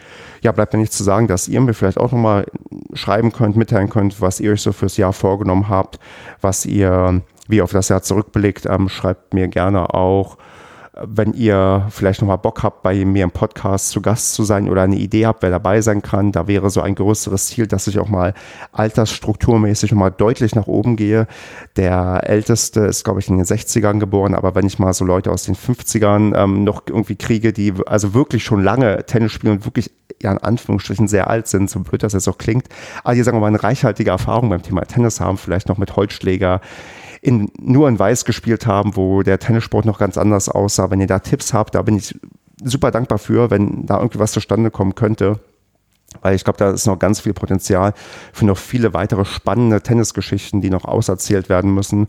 ja, 0.42 0.52
bleibt 0.52 0.72
mir 0.72 0.78
nichts 0.78 0.96
zu 0.96 1.02
sagen, 1.02 1.26
dass 1.26 1.48
ihr 1.48 1.60
mir 1.60 1.74
vielleicht 1.74 1.98
auch 1.98 2.12
nochmal 2.12 2.46
schreiben 2.92 3.32
könnt, 3.32 3.56
mitteilen 3.56 3.90
könnt, 3.90 4.20
was 4.20 4.38
ihr 4.38 4.52
euch 4.52 4.62
so 4.62 4.70
fürs 4.70 4.96
Jahr 4.96 5.12
vorgenommen 5.12 5.68
habt, 5.68 5.98
was 6.40 6.64
ihr, 6.64 7.22
wie 7.48 7.62
auf 7.62 7.72
das 7.72 7.88
Jahr 7.88 8.02
zurückblickt. 8.02 8.66
Ähm, 8.66 8.88
schreibt 8.88 9.34
mir 9.34 9.48
gerne 9.48 9.92
auch, 9.92 10.38
wenn 11.02 11.34
ihr 11.34 11.86
vielleicht 11.90 12.22
nochmal 12.22 12.38
Bock 12.38 12.62
habt, 12.62 12.82
bei 12.82 13.04
mir 13.04 13.24
im 13.24 13.30
Podcast 13.30 13.90
zu 13.90 14.00
Gast 14.00 14.32
zu 14.32 14.44
sein 14.44 14.68
oder 14.70 14.82
eine 14.82 14.96
Idee 14.96 15.26
habt, 15.26 15.42
wer 15.42 15.50
dabei 15.50 15.82
sein 15.82 16.00
kann, 16.00 16.32
da 16.32 16.46
wäre 16.46 16.70
so 16.70 16.80
ein 16.80 16.94
größeres 16.94 17.46
Ziel, 17.46 17.66
dass 17.66 17.86
ich 17.86 17.98
auch 17.98 18.08
mal 18.08 18.32
altersstrukturmäßig 18.72 19.92
mal 19.92 20.10
deutlich 20.10 20.54
nach 20.54 20.66
oben 20.66 20.96
gehe. 20.96 21.26
Der 21.76 22.22
Älteste 22.24 22.80
ist, 22.80 23.04
glaube 23.04 23.20
ich, 23.20 23.28
in 23.28 23.36
den 23.36 23.44
60ern 23.44 23.98
geboren, 23.98 24.34
aber 24.34 24.54
wenn 24.54 24.66
ich 24.66 24.78
mal 24.78 24.94
so 24.94 25.04
Leute 25.04 25.30
aus 25.30 25.42
den 25.42 25.54
50ern 25.54 26.34
ähm, 26.34 26.64
noch 26.64 26.82
irgendwie 26.86 27.16
kriege, 27.16 27.52
die 27.52 27.74
also 27.86 28.14
wirklich 28.14 28.42
schon 28.44 28.62
lange 28.62 29.04
Tennis 29.04 29.32
spielen 29.32 29.54
und 29.54 29.66
wirklich 29.66 29.90
ja 30.22 30.32
in 30.32 30.38
Anführungsstrichen 30.38 31.08
sehr 31.08 31.28
alt 31.28 31.46
sind, 31.46 31.68
so 31.68 31.80
blöd 31.80 32.02
das 32.02 32.14
jetzt 32.14 32.28
auch 32.28 32.38
klingt, 32.38 32.68
aber 33.04 33.14
die 33.14 33.22
sagen 33.22 33.36
wir 33.36 33.42
mal 33.42 33.48
eine 33.48 33.62
reichhaltige 33.62 34.10
Erfahrung 34.10 34.48
beim 34.48 34.62
Thema 34.62 34.82
Tennis 34.82 35.20
haben, 35.20 35.36
vielleicht 35.36 35.68
noch 35.68 35.76
mit 35.76 35.94
Holzschläger, 35.94 36.62
in, 37.26 37.50
nur 37.58 37.88
in 37.88 37.98
Weiß 37.98 38.24
gespielt 38.24 38.68
haben, 38.68 38.94
wo 38.94 39.24
der 39.24 39.40
Tennissport 39.40 39.84
noch 39.84 39.98
ganz 39.98 40.16
anders 40.16 40.48
aussah. 40.48 40.90
Wenn 40.90 41.00
ihr 41.00 41.08
da 41.08 41.18
Tipps 41.18 41.52
habt, 41.52 41.74
da 41.74 41.82
bin 41.82 41.96
ich 41.96 42.16
super 42.62 42.92
dankbar 42.92 43.18
für, 43.18 43.50
wenn 43.50 43.84
da 43.84 43.98
irgendwie 43.98 44.20
was 44.20 44.30
zustande 44.30 44.70
kommen 44.70 44.94
könnte. 44.94 45.40
Weil 46.22 46.36
ich 46.36 46.44
glaube, 46.44 46.58
da 46.58 46.70
ist 46.70 46.86
noch 46.86 47.00
ganz 47.00 47.18
viel 47.18 47.34
Potenzial 47.34 47.94
für 48.32 48.46
noch 48.46 48.56
viele 48.56 48.94
weitere 48.94 49.24
spannende 49.24 49.82
Tennisgeschichten, 49.82 50.60
die 50.60 50.70
noch 50.70 50.84
auserzählt 50.84 51.48
werden 51.48 51.74
müssen. 51.74 52.06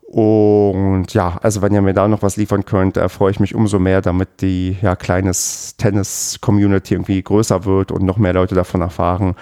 Und 0.00 1.12
ja, 1.12 1.38
also 1.42 1.60
wenn 1.60 1.74
ihr 1.74 1.82
mir 1.82 1.92
da 1.92 2.08
noch 2.08 2.22
was 2.22 2.38
liefern 2.38 2.64
könnt, 2.64 2.96
da 2.96 3.10
freue 3.10 3.32
ich 3.32 3.40
mich 3.40 3.54
umso 3.54 3.78
mehr, 3.78 4.00
damit 4.00 4.40
die 4.40 4.78
ja 4.80 4.96
kleines 4.96 5.76
Tennis-Community 5.76 6.94
irgendwie 6.94 7.22
größer 7.22 7.66
wird 7.66 7.92
und 7.92 8.02
noch 8.02 8.16
mehr 8.16 8.32
Leute 8.32 8.54
davon 8.54 8.80
erfahren. 8.80 9.34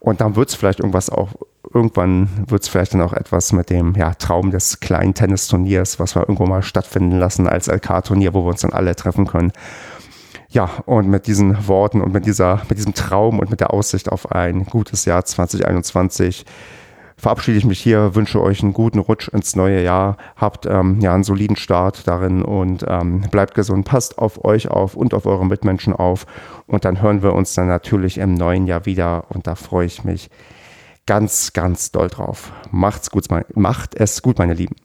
Und 0.00 0.20
dann 0.20 0.36
wird 0.36 0.50
es 0.50 0.54
vielleicht 0.54 0.80
irgendwas 0.80 1.08
auch 1.08 1.30
irgendwann 1.72 2.28
wird 2.48 2.62
es 2.62 2.68
vielleicht 2.68 2.94
dann 2.94 3.02
auch 3.02 3.12
etwas 3.12 3.52
mit 3.52 3.70
dem 3.70 3.94
ja, 3.94 4.14
Traum 4.14 4.50
des 4.50 4.80
kleinen 4.80 5.14
Tennisturniers, 5.14 5.98
was 5.98 6.14
wir 6.14 6.22
irgendwo 6.22 6.46
mal 6.46 6.62
stattfinden 6.62 7.18
lassen 7.18 7.48
als 7.48 7.68
LK-Turnier, 7.68 8.34
wo 8.34 8.44
wir 8.44 8.50
uns 8.50 8.62
dann 8.62 8.72
alle 8.72 8.94
treffen 8.96 9.26
können. 9.26 9.52
Ja, 10.48 10.70
und 10.86 11.08
mit 11.08 11.26
diesen 11.26 11.66
Worten 11.68 12.00
und 12.00 12.12
mit, 12.12 12.24
dieser, 12.24 12.62
mit 12.68 12.78
diesem 12.78 12.94
Traum 12.94 13.40
und 13.40 13.50
mit 13.50 13.60
der 13.60 13.72
Aussicht 13.72 14.10
auf 14.10 14.32
ein 14.32 14.64
gutes 14.64 15.04
Jahr 15.04 15.24
2021 15.24 16.46
verabschiede 17.18 17.58
ich 17.58 17.64
mich 17.64 17.80
hier, 17.80 18.14
wünsche 18.14 18.42
euch 18.42 18.62
einen 18.62 18.74
guten 18.74 18.98
Rutsch 18.98 19.28
ins 19.28 19.56
neue 19.56 19.82
Jahr, 19.82 20.18
habt 20.36 20.66
ähm, 20.66 21.00
ja 21.00 21.14
einen 21.14 21.24
soliden 21.24 21.56
Start 21.56 22.06
darin 22.06 22.42
und 22.42 22.84
ähm, 22.86 23.22
bleibt 23.30 23.54
gesund, 23.54 23.86
passt 23.86 24.18
auf 24.18 24.44
euch 24.44 24.68
auf 24.68 24.94
und 24.94 25.14
auf 25.14 25.26
eure 25.26 25.46
Mitmenschen 25.46 25.94
auf 25.94 26.26
und 26.66 26.84
dann 26.84 27.00
hören 27.00 27.22
wir 27.22 27.34
uns 27.34 27.54
dann 27.54 27.68
natürlich 27.68 28.18
im 28.18 28.34
neuen 28.34 28.66
Jahr 28.66 28.84
wieder 28.84 29.24
und 29.30 29.46
da 29.46 29.54
freue 29.54 29.86
ich 29.86 30.04
mich 30.04 30.30
ganz, 31.06 31.52
ganz 31.52 31.92
doll 31.92 32.08
drauf. 32.08 32.52
Macht's 32.70 33.10
gut, 33.10 33.26
macht 33.54 33.94
es 33.94 34.22
gut, 34.22 34.38
meine 34.38 34.54
Lieben. 34.54 34.76